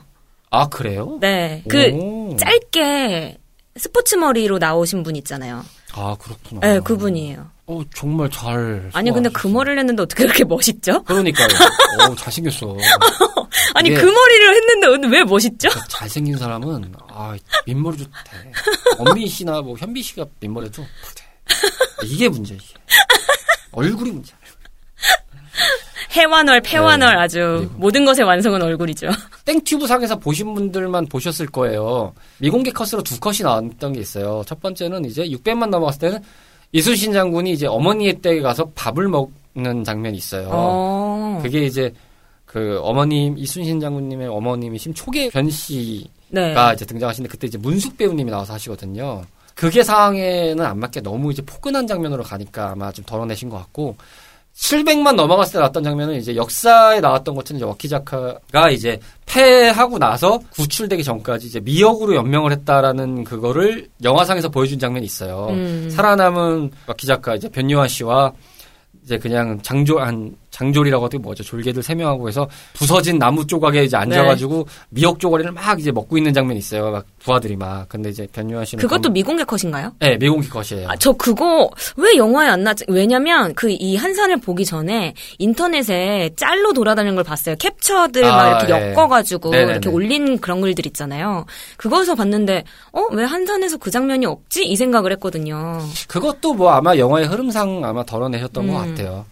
아, 0.51 0.67
그래요? 0.67 1.17
네. 1.21 1.63
그, 1.69 1.89
오. 1.91 2.35
짧게 2.37 3.37
스포츠 3.77 4.15
머리로 4.15 4.57
나오신 4.57 5.03
분 5.03 5.15
있잖아요. 5.17 5.63
아, 5.93 6.15
그렇구나. 6.19 6.61
네, 6.61 6.79
그분이에요. 6.79 7.49
어, 7.67 7.81
정말 7.95 8.29
잘. 8.31 8.89
아니, 8.93 9.11
근데 9.11 9.29
그. 9.29 9.47
머리를 9.47 9.77
했는데 9.77 10.01
어떻게 10.01 10.23
그렇게 10.23 10.43
멋있죠? 10.43 11.03
그러니까요. 11.03 11.47
어, 12.01 12.15
잘생겼어. 12.15 12.75
아니, 13.75 13.91
그 13.91 14.05
머리를 14.05 14.55
했는데 14.55 15.07
왜 15.07 15.23
멋있죠? 15.23 15.69
잘생긴 15.87 16.35
사람은, 16.37 16.93
아, 17.09 17.35
민머리 17.67 17.97
좋대. 17.97 18.11
엄미 18.97 19.27
씨나 19.27 19.61
뭐 19.61 19.75
현비 19.77 20.01
씨가 20.01 20.25
민머리도 20.39 20.83
좋대. 20.83 21.23
이게 22.05 22.27
문제야, 22.27 22.57
이게. 22.57 22.73
얼굴이 23.71 24.11
문제야. 24.11 24.37
해완얼, 26.15 26.61
폐완얼 26.61 27.15
네. 27.15 27.21
아주. 27.21 27.69
모든 27.75 28.05
것의 28.05 28.23
완성은 28.23 28.61
얼굴이죠. 28.61 29.07
땡튜브 29.45 29.87
상에서 29.87 30.17
보신 30.17 30.53
분들만 30.53 31.07
보셨을 31.07 31.47
거예요. 31.47 32.13
미공개 32.39 32.71
컷으로 32.71 33.03
두 33.03 33.19
컷이 33.19 33.39
나왔던 33.41 33.93
게 33.93 33.99
있어요. 33.99 34.43
첫 34.45 34.59
번째는 34.61 35.05
이제 35.05 35.23
600만 35.23 35.69
넘어갔을 35.69 35.99
때는 35.99 36.19
이순신 36.71 37.13
장군이 37.13 37.53
이제 37.53 37.67
어머니의 37.67 38.21
댁에 38.21 38.41
가서 38.41 38.69
밥을 38.75 39.07
먹는 39.07 39.83
장면이 39.83 40.17
있어요. 40.17 40.49
어. 40.51 41.39
그게 41.41 41.65
이제 41.65 41.93
그 42.45 42.79
어머님 42.81 43.37
이순신 43.37 43.79
장군님의 43.79 44.27
어머님이신 44.27 44.93
초계변 44.93 45.49
씨가 45.49 46.09
네. 46.29 46.55
이제 46.73 46.85
등장하시는데 46.85 47.31
그때 47.31 47.47
이제 47.47 47.57
문숙 47.57 47.97
배우님이 47.97 48.31
나와서 48.31 48.53
하시거든요. 48.53 49.23
그게 49.55 49.83
상황에는 49.83 50.65
안 50.65 50.79
맞게 50.79 51.01
너무 51.01 51.31
이제 51.31 51.41
포근한 51.41 51.85
장면으로 51.85 52.23
가니까 52.23 52.71
아마 52.71 52.91
좀 52.91 53.03
덜어내신 53.03 53.49
것 53.49 53.57
같고 53.57 53.97
700만 54.59 55.15
넘어갔을 55.15 55.53
때 55.53 55.59
나왔던 55.59 55.83
장면은 55.83 56.15
이제 56.15 56.35
역사에 56.35 56.99
나왔던 56.99 57.33
것처럼 57.33 57.57
이제 57.57 57.65
워키자카가 57.65 58.69
이제 58.71 58.99
패하고 59.25 59.97
나서 59.97 60.39
구출되기 60.51 61.03
전까지 61.03 61.47
이제 61.47 61.59
미역으로 61.61 62.13
연명을 62.15 62.51
했다라는 62.51 63.23
그거를 63.23 63.87
영화상에서 64.03 64.49
보여준 64.49 64.77
장면이 64.77 65.05
있어요. 65.05 65.47
음. 65.51 65.89
살아남은 65.89 66.71
워키자카 66.87 67.35
이제 67.35 67.47
변요한 67.47 67.87
씨와 67.87 68.33
이제 69.03 69.17
그냥 69.17 69.61
장조 69.61 69.99
한 69.99 70.35
장졸이라고 70.51 71.05
하더니 71.05 71.21
뭐죠 71.21 71.43
졸개들 71.43 71.83
세 71.83 71.93
명하고 71.95 72.27
해서 72.27 72.47
부서진 72.73 73.19
나무 73.19 73.45
조각에 73.45 73.83
이제 73.83 73.95
앉아가지고 73.97 74.65
네. 74.67 74.85
미역 74.89 75.19
조각을 75.19 75.51
막 75.51 75.79
이제 75.79 75.91
먹고 75.91 76.17
있는 76.17 76.33
장면이 76.33 76.59
있어요. 76.59 76.91
막 76.91 77.05
부하들이 77.19 77.55
막 77.55 77.87
근데 77.89 78.09
이제 78.09 78.27
변요한 78.31 78.65
씨는 78.65 78.81
그것도 78.81 79.03
검- 79.03 79.13
미공개 79.13 79.43
컷인가요? 79.43 79.93
네 79.99 80.17
미공기 80.17 80.49
컷이에요. 80.49 80.89
아, 80.89 80.95
저 80.97 81.11
그거 81.13 81.69
왜 81.97 82.15
영화에 82.17 82.47
안 82.49 82.63
나지? 82.63 82.83
왜냐면 82.87 83.53
그 83.55 83.69
이 83.69 83.95
한산을 83.95 84.37
보기 84.41 84.65
전에 84.65 85.13
인터넷에 85.37 86.29
짤로 86.35 86.73
돌아다니는 86.73 87.15
걸 87.15 87.23
봤어요. 87.23 87.55
캡처들 87.57 88.21
막 88.23 88.39
아, 88.39 88.59
이렇게 88.59 88.73
예. 88.73 88.91
엮어가지고 88.93 89.51
네네네. 89.51 89.71
이렇게 89.73 89.89
올린 89.89 90.39
그런 90.39 90.61
글들 90.61 90.85
있잖아요. 90.87 91.45
그거에서 91.77 92.15
봤는데 92.15 92.63
어 92.91 93.09
왜 93.11 93.23
한산에서 93.23 93.77
그 93.77 93.89
장면이 93.91 94.25
없지? 94.27 94.65
이 94.65 94.75
생각을 94.75 95.11
했거든요. 95.13 95.79
그것도 96.07 96.53
뭐 96.53 96.69
아마 96.71 96.95
영화의 96.95 97.25
흐름상 97.27 97.83
아마 97.83 98.03
덜어내셨던 98.03 98.67
것 98.67 98.73
음. 98.83 98.89
같아요. 98.95 99.25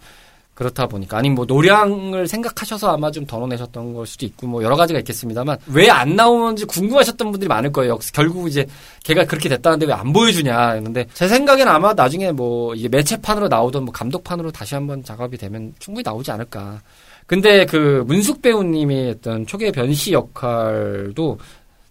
그렇다 0.58 0.88
보니까 0.88 1.18
아니 1.18 1.30
뭐 1.30 1.44
노량을 1.44 2.26
생각하셔서 2.26 2.92
아마 2.92 3.12
좀 3.12 3.24
덜어내셨던 3.24 3.94
걸 3.94 4.04
수도 4.08 4.26
있고 4.26 4.48
뭐 4.48 4.64
여러 4.64 4.74
가지가 4.74 4.98
있겠습니다만 4.98 5.56
왜 5.68 5.88
안 5.88 6.16
나오는지 6.16 6.64
궁금하셨던 6.64 7.30
분들이 7.30 7.46
많을 7.48 7.70
거예요. 7.70 7.96
결국 8.12 8.48
이제 8.48 8.66
걔가 9.04 9.24
그렇게 9.24 9.48
됐다는데 9.48 9.86
왜 9.86 9.92
안 9.92 10.12
보여주냐 10.12 10.70
했는데 10.72 11.06
제 11.14 11.28
생각에는 11.28 11.70
아마 11.70 11.94
나중에 11.94 12.32
뭐 12.32 12.74
이게 12.74 12.88
매체판으로 12.88 13.46
나오던 13.46 13.84
뭐 13.84 13.92
감독판으로 13.92 14.50
다시 14.50 14.74
한번 14.74 15.04
작업이 15.04 15.36
되면 15.38 15.72
충분히 15.78 16.02
나오지 16.04 16.32
않을까. 16.32 16.80
근데 17.28 17.64
그 17.66 18.02
문숙 18.06 18.42
배우님이 18.42 19.10
했던 19.10 19.46
초계 19.46 19.70
변씨 19.70 20.12
역할도 20.12 21.38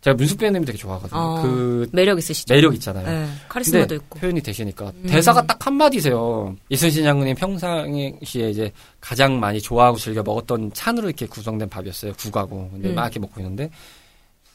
제가 0.07 0.15
문숙 0.15 0.37
배우님 0.37 0.63
되게 0.63 0.77
좋아하거든요. 0.77 1.19
어, 1.19 1.41
그 1.41 1.89
매력 1.91 2.17
있으시죠? 2.17 2.53
매력 2.53 2.73
있잖아요. 2.75 3.05
네, 3.05 3.27
카리스마도 3.49 3.95
있고. 3.95 4.19
표현이 4.19 4.39
되시니까 4.41 4.93
음. 5.03 5.07
대사가 5.09 5.45
딱 5.45 5.67
한마디세요. 5.67 6.55
이순신 6.69 7.03
장군님 7.03 7.35
평상시에 7.35 8.49
이제 8.49 8.71
가장 9.01 9.37
많이 9.37 9.59
좋아하고 9.59 9.97
즐겨 9.97 10.23
먹었던 10.23 10.71
찬으로 10.73 11.09
이렇게 11.09 11.25
구성된 11.25 11.67
밥이었어요. 11.67 12.13
국하고. 12.13 12.69
근데 12.71 12.89
음. 12.89 12.95
막 12.95 13.03
이렇게 13.03 13.19
먹고 13.19 13.41
있는데 13.41 13.69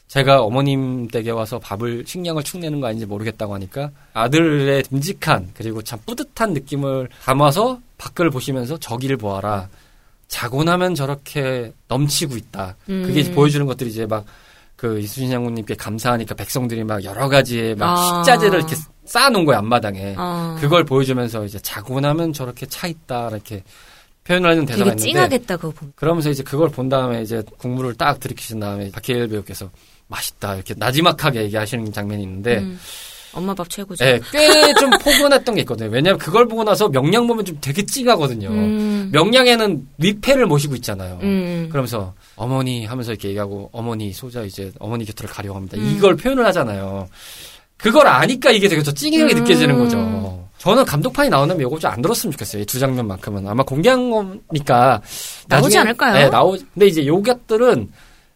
제가 0.07 0.41
어머님 0.41 1.07
댁에 1.07 1.29
와서 1.29 1.59
밥을 1.59 2.05
식량을 2.07 2.41
축내는 2.41 2.79
거 2.79 2.87
아닌지 2.87 3.05
모르겠다고 3.05 3.53
하니까 3.53 3.91
아들의 4.13 4.81
듬직한 4.83 5.51
그리고 5.53 5.83
참 5.83 5.99
뿌듯한 6.03 6.53
느낌을 6.53 7.09
담아서 7.25 7.79
밖을 7.99 8.31
보시면서 8.31 8.79
저기를 8.79 9.17
보아라. 9.17 9.69
자고 10.27 10.63
나면 10.63 10.95
저렇게 10.95 11.73
넘치고 11.89 12.37
있다. 12.37 12.75
그게 12.87 13.21
음. 13.23 13.35
보여주는 13.35 13.63
것들이 13.67 13.91
이제 13.91 14.07
막 14.07 14.25
그 14.83 14.99
이순신 14.99 15.31
장군님께 15.31 15.75
감사하니까 15.75 16.35
백성들이 16.35 16.83
막 16.83 17.01
여러 17.05 17.29
가지의 17.29 17.73
막 17.75 17.97
아. 17.97 18.21
식자재를 18.25 18.59
이렇게 18.59 18.75
쌓아놓은 19.05 19.45
거예요 19.45 19.59
앞마당에. 19.59 20.15
어, 20.17 20.57
그걸 20.59 20.83
보여주면서 20.83 21.45
이제 21.45 21.57
자고 21.59 22.01
나면 22.01 22.33
저렇게 22.33 22.65
차 22.65 22.87
있다 22.87 23.29
이렇게 23.29 23.63
표현을 24.25 24.49
하는 24.49 24.65
대사가 24.65 24.91
되게 24.91 25.09
있는데 25.09 25.11
찡하겠다 25.13 25.55
그거 25.55 25.71
보면. 25.71 25.93
그러면서 25.95 26.29
이제 26.29 26.43
그걸 26.43 26.67
본 26.67 26.89
다음에 26.89 27.21
이제 27.21 27.41
국물을 27.57 27.93
딱 27.93 28.19
들이키신 28.19 28.59
다음에 28.59 28.91
박해일 28.91 29.29
배우께서 29.29 29.69
맛있다 30.07 30.55
이렇게 30.55 30.73
나지막하게 30.75 31.43
얘기하시는 31.43 31.93
장면이 31.93 32.23
있는데 32.23 32.57
음. 32.57 32.77
엄마 33.33 33.53
밥 33.53 33.69
최고죠. 33.69 34.03
네, 34.05 34.19
꽤좀 34.31 34.91
포근했던 35.01 35.55
게 35.55 35.61
있거든요. 35.61 35.89
왜냐면 35.89 36.17
그걸 36.19 36.47
보고 36.47 36.63
나서 36.63 36.87
명량 36.89 37.25
보면 37.27 37.45
좀 37.45 37.57
되게 37.61 37.83
찡하거든요. 37.85 38.49
음. 38.49 39.09
명량에는 39.11 39.87
위패를 39.97 40.45
모시고 40.45 40.75
있잖아요. 40.75 41.19
음. 41.23 41.67
그러면서 41.71 42.13
어머니 42.35 42.85
하면서 42.85 43.11
이렇게 43.11 43.29
얘기하고 43.29 43.69
어머니 43.71 44.13
소자 44.13 44.41
이제 44.43 44.71
어머니 44.79 45.05
곁을 45.05 45.27
가려고 45.27 45.55
합니다. 45.57 45.77
음. 45.77 45.93
이걸 45.97 46.15
표현을 46.15 46.45
하잖아요. 46.47 47.07
그걸 47.77 48.07
아니까 48.07 48.51
이게 48.51 48.67
되게 48.69 48.81
더 48.83 48.91
찡하게 48.91 49.33
음. 49.33 49.39
느껴지는 49.41 49.77
거죠. 49.77 50.43
저는 50.59 50.85
감독판이 50.85 51.29
나오면 51.29 51.59
이거 51.59 51.77
좀 51.79 51.91
안 51.91 52.01
들었으면 52.01 52.31
좋겠어요. 52.31 52.61
이 52.61 52.65
두 52.65 52.79
장면만큼은 52.79 53.45
아마 53.47 53.63
공개한 53.63 54.09
거니까 54.09 55.01
나오지 55.49 55.75
나중에- 55.75 55.79
않을까요? 55.81 56.13
네, 56.13 56.29
나오. 56.29 56.51
근데 56.73 56.87
이제 56.87 57.05
요 57.05 57.21
것들은 57.21 57.89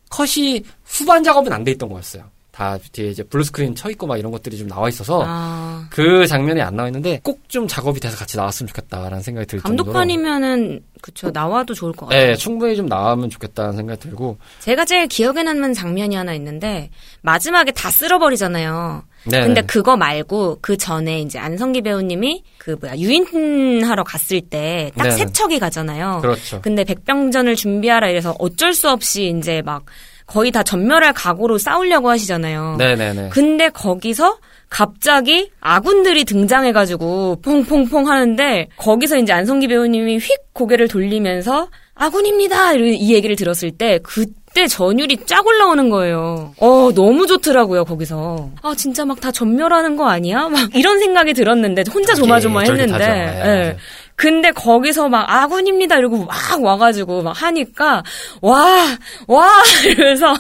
컷이 0.10 0.64
후반 0.84 1.24
작업은 1.24 1.54
안 1.54 1.64
돼 1.64 1.72
있던 1.72 1.88
거였어요. 1.88 2.24
다 2.58 2.80
뒤에 2.92 3.10
이제 3.12 3.22
블루 3.22 3.44
스크린 3.44 3.76
쳐 3.76 3.88
있고 3.92 4.08
막 4.08 4.18
이런 4.18 4.32
것들이 4.32 4.58
좀 4.58 4.68
나와 4.68 4.90
있어서 4.90 5.24
아. 5.24 5.88
그 5.92 6.26
장면이 6.26 6.60
안 6.60 6.76
나와 6.76 6.90
있는데 6.90 7.20
꼭 7.24 7.38
좀 7.48 7.68
작업이 7.68 8.00
돼서 8.00 8.18
같이 8.18 8.36
나왔으면 8.36 8.68
좋겠다라는 8.68 9.22
생각이 9.22 9.48
들 9.48 9.62
정도로. 9.62 9.86
감독판이면은 9.86 10.82
그쵸 11.02 11.32
나와도 11.32 11.74
좋을 11.74 11.94
것 11.94 12.08
같아요. 12.08 12.28
네, 12.28 12.36
충분히 12.36 12.76
좀 12.76 12.88
나오면 12.88 13.30
좋겠다는 13.30 13.78
생각이 13.78 14.00
들고. 14.02 14.38
제가 14.60 14.84
제일 14.86 15.08
기억에 15.08 15.44
남는 15.44 15.74
장면이 15.74 16.16
하나 16.16 16.34
있는데 16.34 16.90
마지막에 17.22 17.72
다 17.72 17.90
쓸어버리잖아요. 17.90 19.04
네. 19.28 19.42
근데 19.44 19.62
그거 19.62 19.96
말고 19.96 20.60
그 20.62 20.76
전에 20.78 21.22
이제 21.22 21.40
안성기 21.40 21.82
배우님이 21.82 22.44
그 22.58 22.78
뭐야 22.82 22.98
유인하러 22.98 24.04
갔을 24.04 24.42
때딱 24.42 25.04
네네. 25.04 25.12
세척이 25.12 25.60
가잖아요. 25.60 26.20
그렇죠. 26.22 26.62
근데 26.62 26.84
백병전을 26.84 27.56
준비하라 27.56 28.10
이래서 28.10 28.36
어쩔 28.40 28.74
수 28.74 28.90
없이 28.90 29.34
이제 29.38 29.62
막 29.64 29.86
거의 30.28 30.52
다 30.52 30.62
전멸할 30.62 31.14
각오로 31.14 31.58
싸우려고 31.58 32.10
하시잖아요. 32.10 32.76
네네네. 32.78 33.30
근데 33.30 33.70
거기서 33.70 34.38
갑자기 34.70 35.50
아군들이 35.62 36.26
등장해가지고 36.26 37.38
퐁퐁퐁 37.42 38.08
하는데 38.10 38.68
거기서 38.78 39.18
이제 39.18 39.32
안성기 39.32 39.70
배우님이 39.70 40.18
휙 40.18 40.54
고개를 40.54 40.90
돌리면서 40.90 41.70
아군입니다 41.96 42.74
이 42.74 43.14
얘기를 43.14 43.36
들었을 43.38 43.72
때 43.72 44.00
그때 44.04 44.68
전율이 44.68 45.18
쫙 45.26 45.48
올라오는 45.48 45.90
거예요. 45.90 46.54
어 46.60 46.90
너무 46.94 47.26
좋더라고요 47.28 47.86
거기서. 47.86 48.50
아 48.62 48.74
진짜 48.76 49.06
막 49.06 49.22
다 49.22 49.32
전멸하는 49.32 49.96
거 49.96 50.08
아니야? 50.10 50.50
막 50.50 50.76
이런 50.76 51.00
생각이 51.00 51.34
들었는데 51.34 51.84
혼자 51.92 52.14
조마조마했는데. 52.14 52.98
네, 52.98 53.06
예. 53.06 53.40
맞아요. 53.40 53.76
근데 54.18 54.52
거기서 54.52 55.08
막 55.10 55.30
아군입니다 55.30 55.96
이러고 55.98 56.26
막 56.26 56.36
와가지고 56.62 57.22
막 57.22 57.40
하니까 57.42 58.04
와 58.42 58.98
와 59.28 59.50
이러면서 59.86 60.34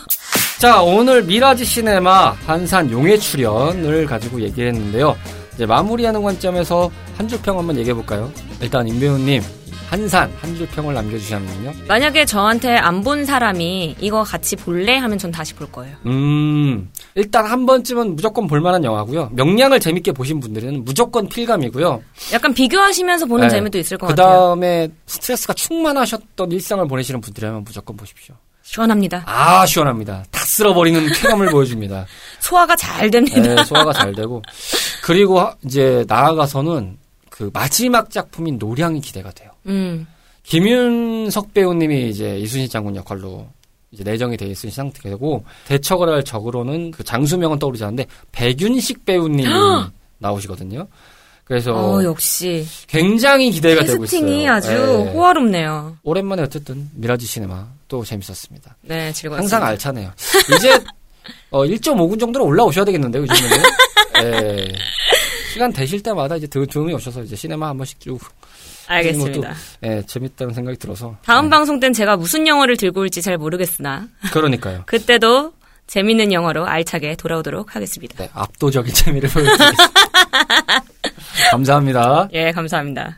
자, 0.60 0.82
오늘 0.82 1.22
미라지 1.24 1.64
시네마 1.64 2.32
한산 2.48 2.90
용의 2.92 3.20
출연을 3.20 4.08
가지고 4.08 4.42
얘기했는데요. 4.42 5.16
이제 5.54 5.66
마무리하는 5.68 6.24
관점에서 6.24 6.90
한 7.18 7.28
줄 7.28 7.40
평 7.44 7.60
한번 7.60 7.78
얘기해 7.78 7.94
볼까요? 7.94 8.32
일단 8.60 8.88
임배우님 8.88 9.44
한산 9.90 10.30
한 10.42 10.56
줄 10.56 10.68
평을 10.68 10.94
남겨주시면요. 10.94 11.74
만약에 11.88 12.26
저한테 12.26 12.76
안 12.76 12.98
본 13.04 13.26
사람이 13.26 13.96
이거 14.02 14.24
같이 14.24 14.56
볼래 14.58 14.98
하면 14.98 15.18
전 15.18 15.32
다시 15.32 15.54
볼 15.54 15.72
거예요. 15.72 15.96
음, 16.06 16.90
일단 17.16 17.46
한 17.46 17.66
번쯤은 17.66 18.16
무조건 18.16 18.48
볼만한 18.48 18.84
영화고요. 18.84 19.30
명량을 19.34 19.80
재밌게 19.80 20.12
보신 20.12 20.40
분들은 20.42 20.84
무조건 20.84 21.30
필감이고요. 21.30 22.02
약간 22.34 22.54
비교하시면서 22.54 23.28
보는 23.28 23.48
네. 23.48 23.56
재미도 23.56 23.78
있을 23.78 23.98
것그 23.98 24.14
같아요. 24.14 24.28
다음에 24.40 24.90
스트레스가 25.06 25.54
충만하셨던 25.54 26.52
일상을 26.52 26.86
보내시는 26.88 27.22
분들이라면 27.22 27.64
무조건 27.64 27.96
보십시오. 27.96 28.36
시원합니다. 28.64 29.24
아, 29.26 29.66
시원합니다. 29.66 30.26
다 30.30 30.40
쓸어버리는 30.44 31.08
쾌감을 31.14 31.48
보여줍니다. 31.52 32.06
소화가 32.42 32.76
잘 32.76 33.10
됩니다. 33.10 33.40
네, 33.40 33.64
소화가 33.64 33.94
잘 33.94 34.14
되고. 34.14 34.42
그리고 35.04 35.40
하- 35.40 35.56
이제 35.64 36.04
나아가서는 36.10 36.98
그 37.30 37.50
마지막 37.54 38.10
작품인 38.10 38.58
노량이 38.58 39.00
기대가 39.00 39.32
돼요. 39.32 39.47
음. 39.68 40.08
김윤석 40.44 41.54
배우님이 41.54 42.10
이제 42.10 42.38
이순신 42.40 42.70
장군 42.70 42.96
역할로 42.96 43.48
이제 43.92 44.04
내정이 44.04 44.38
돼 44.38 44.46
있은 44.48 44.70
상태고 44.70 45.44
대척을 45.66 46.10
할 46.10 46.24
적으로는 46.24 46.92
그 46.92 47.04
장수명은 47.04 47.60
떠오르지 47.60 47.84
않는데 47.84 48.06
백윤식 48.32 49.06
배우님이 49.06 49.50
나오시거든요. 50.20 50.88
그래서 51.44 51.74
어, 51.74 52.04
역시. 52.04 52.66
굉장히 52.88 53.52
기대가 53.52 53.82
되고 53.82 54.04
있어요. 54.04 54.20
캐스팅이 54.20 54.50
아주 54.50 54.70
네. 54.70 55.12
호화롭네요. 55.14 55.98
오랜만에 56.04 56.42
어쨌든 56.44 56.90
미라지 56.94 57.26
시네마 57.26 57.66
또 57.88 58.04
재밌었습니다. 58.04 58.76
네, 58.82 59.14
즐거웠습니다. 59.14 59.56
항상 59.56 59.64
알차네요. 59.64 60.12
이제 60.58 60.78
어 61.50 61.64
1.5군 61.64 62.20
정도로 62.20 62.46
올라오셔야 62.46 62.84
되겠는데요, 62.84 63.22
요즘에는. 63.24 63.58
예. 64.24 64.68
시간 65.54 65.72
되실 65.72 66.02
때마다 66.04 66.36
이제 66.36 66.48
드, 66.48 66.66
드음이 66.68 66.94
오셔서 66.94 67.24
이제 67.24 67.36
시네마 67.36 67.70
한 67.70 67.78
번씩 67.78 68.00
쭉 68.00 68.20
알겠습니다. 68.88 69.54
예, 69.84 70.02
재밌다는 70.06 70.54
생각이 70.54 70.78
들어서. 70.78 71.18
다음 71.24 71.46
예, 71.46 71.50
방송 71.50 71.80
땐 71.80 71.94
제가 71.94 72.16
무슨 72.18 72.48
영어를 72.48 72.78
들고 72.78 73.02
올지 73.02 73.22
잘 73.22 73.38
모르겠으나 73.38 74.08
그러니까요. 74.32 74.84
그때도 74.88 75.54
재밌는 75.88 76.32
영어로 76.34 76.66
알차게 76.66 77.16
돌아오도록 77.16 77.76
하겠습니다. 77.76 78.16
네, 78.18 78.30
압도적인 78.34 78.92
재미를 78.96 79.30
보여드리겠습니다. 79.30 79.94
감사합니다. 81.52 82.30
예, 82.34 82.52
감사합니다. 82.52 83.18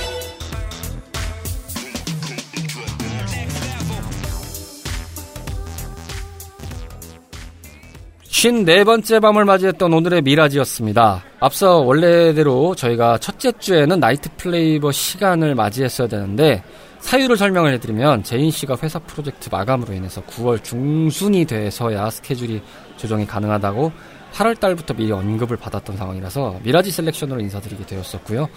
쉰네 8.33 8.85
번째 8.85 9.19
밤을 9.19 9.43
맞이했던 9.43 9.91
오늘의 9.91 10.21
미라지였습니다. 10.21 11.21
앞서 11.41 11.79
원래대로 11.79 12.75
저희가 12.75 13.17
첫째 13.17 13.51
주에는 13.51 13.99
나이트 13.99 14.29
플레이버 14.37 14.89
시간을 14.93 15.53
맞이했어야 15.53 16.07
되는데 16.07 16.63
사유를 17.01 17.35
설명을 17.35 17.73
해드리면 17.73 18.23
제인 18.23 18.49
씨가 18.49 18.77
회사 18.81 18.99
프로젝트 18.99 19.49
마감으로 19.51 19.93
인해서 19.93 20.21
9월 20.21 20.63
중순이 20.63 21.43
돼서야 21.43 22.09
스케줄이 22.09 22.61
조정이 22.95 23.27
가능하다고 23.27 23.91
8월 24.33 24.57
달부터 24.57 24.93
미리 24.93 25.11
언급을 25.11 25.57
받았던 25.57 25.97
상황이라서 25.97 26.61
미라지 26.63 26.89
셀렉션으로 26.89 27.41
인사드리게 27.41 27.85
되었었고요. 27.85 28.47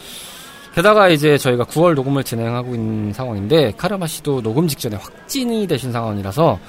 게다가 0.72 1.08
이제 1.08 1.36
저희가 1.36 1.64
9월 1.64 1.94
녹음을 1.94 2.22
진행하고 2.22 2.76
있는 2.76 3.12
상황인데 3.12 3.72
카르마 3.76 4.06
씨도 4.06 4.40
녹음 4.40 4.68
직전에 4.68 4.94
확진이 4.96 5.66
되신 5.66 5.90
상황이라서 5.90 6.60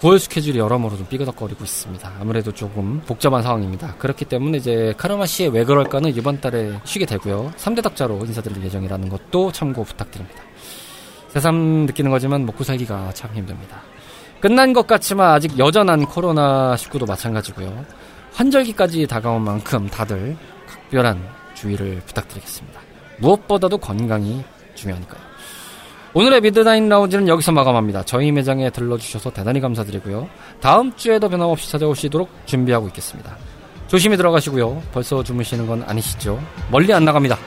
9월 0.00 0.18
스케줄이 0.18 0.58
여러모로 0.58 0.96
좀 0.96 1.06
삐그덕거리고 1.08 1.62
있습니다. 1.62 2.12
아무래도 2.20 2.52
조금 2.52 3.02
복잡한 3.06 3.42
상황입니다. 3.42 3.96
그렇기 3.96 4.24
때문에 4.24 4.56
이제 4.56 4.94
카르마 4.96 5.26
씨의 5.26 5.50
왜 5.50 5.64
그럴까는 5.64 6.16
이번 6.16 6.40
달에 6.40 6.80
쉬게 6.84 7.04
되고요. 7.04 7.52
3대 7.58 7.82
덕자로 7.82 8.24
인사드릴 8.24 8.64
예정이라는 8.64 9.10
것도 9.10 9.52
참고 9.52 9.84
부탁드립니다. 9.84 10.42
새삼 11.28 11.84
느끼는 11.86 12.10
거지만 12.10 12.46
먹고 12.46 12.64
살기가 12.64 13.12
참 13.12 13.34
힘듭니다. 13.34 13.82
끝난 14.40 14.72
것 14.72 14.86
같지만 14.86 15.34
아직 15.34 15.58
여전한 15.58 16.06
코로나19도 16.06 17.06
마찬가지고요. 17.06 17.84
환절기까지 18.32 19.06
다가온 19.06 19.42
만큼 19.42 19.86
다들 19.88 20.34
각별한 20.66 21.22
주의를 21.54 22.00
부탁드리겠습니다. 22.06 22.80
무엇보다도 23.18 23.76
건강이 23.76 24.42
중요하니까요. 24.74 25.29
오늘의 26.12 26.40
미드나인 26.40 26.88
라운지는 26.88 27.28
여기서 27.28 27.52
마감합니다. 27.52 28.02
저희 28.02 28.32
매장에 28.32 28.70
들러주셔서 28.70 29.30
대단히 29.30 29.60
감사드리고요. 29.60 30.28
다음 30.60 30.92
주에도 30.96 31.28
변함없이 31.28 31.70
찾아오시도록 31.70 32.28
준비하고 32.46 32.88
있겠습니다. 32.88 33.36
조심히 33.86 34.16
들어가시고요. 34.16 34.82
벌써 34.92 35.22
주무시는 35.22 35.68
건 35.68 35.84
아니시죠? 35.86 36.40
멀리 36.70 36.92
안 36.92 37.04
나갑니다. 37.04 37.38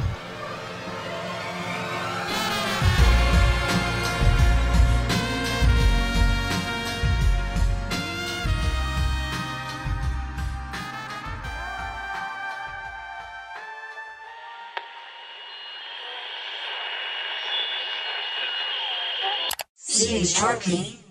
Charlie. 20.44 21.03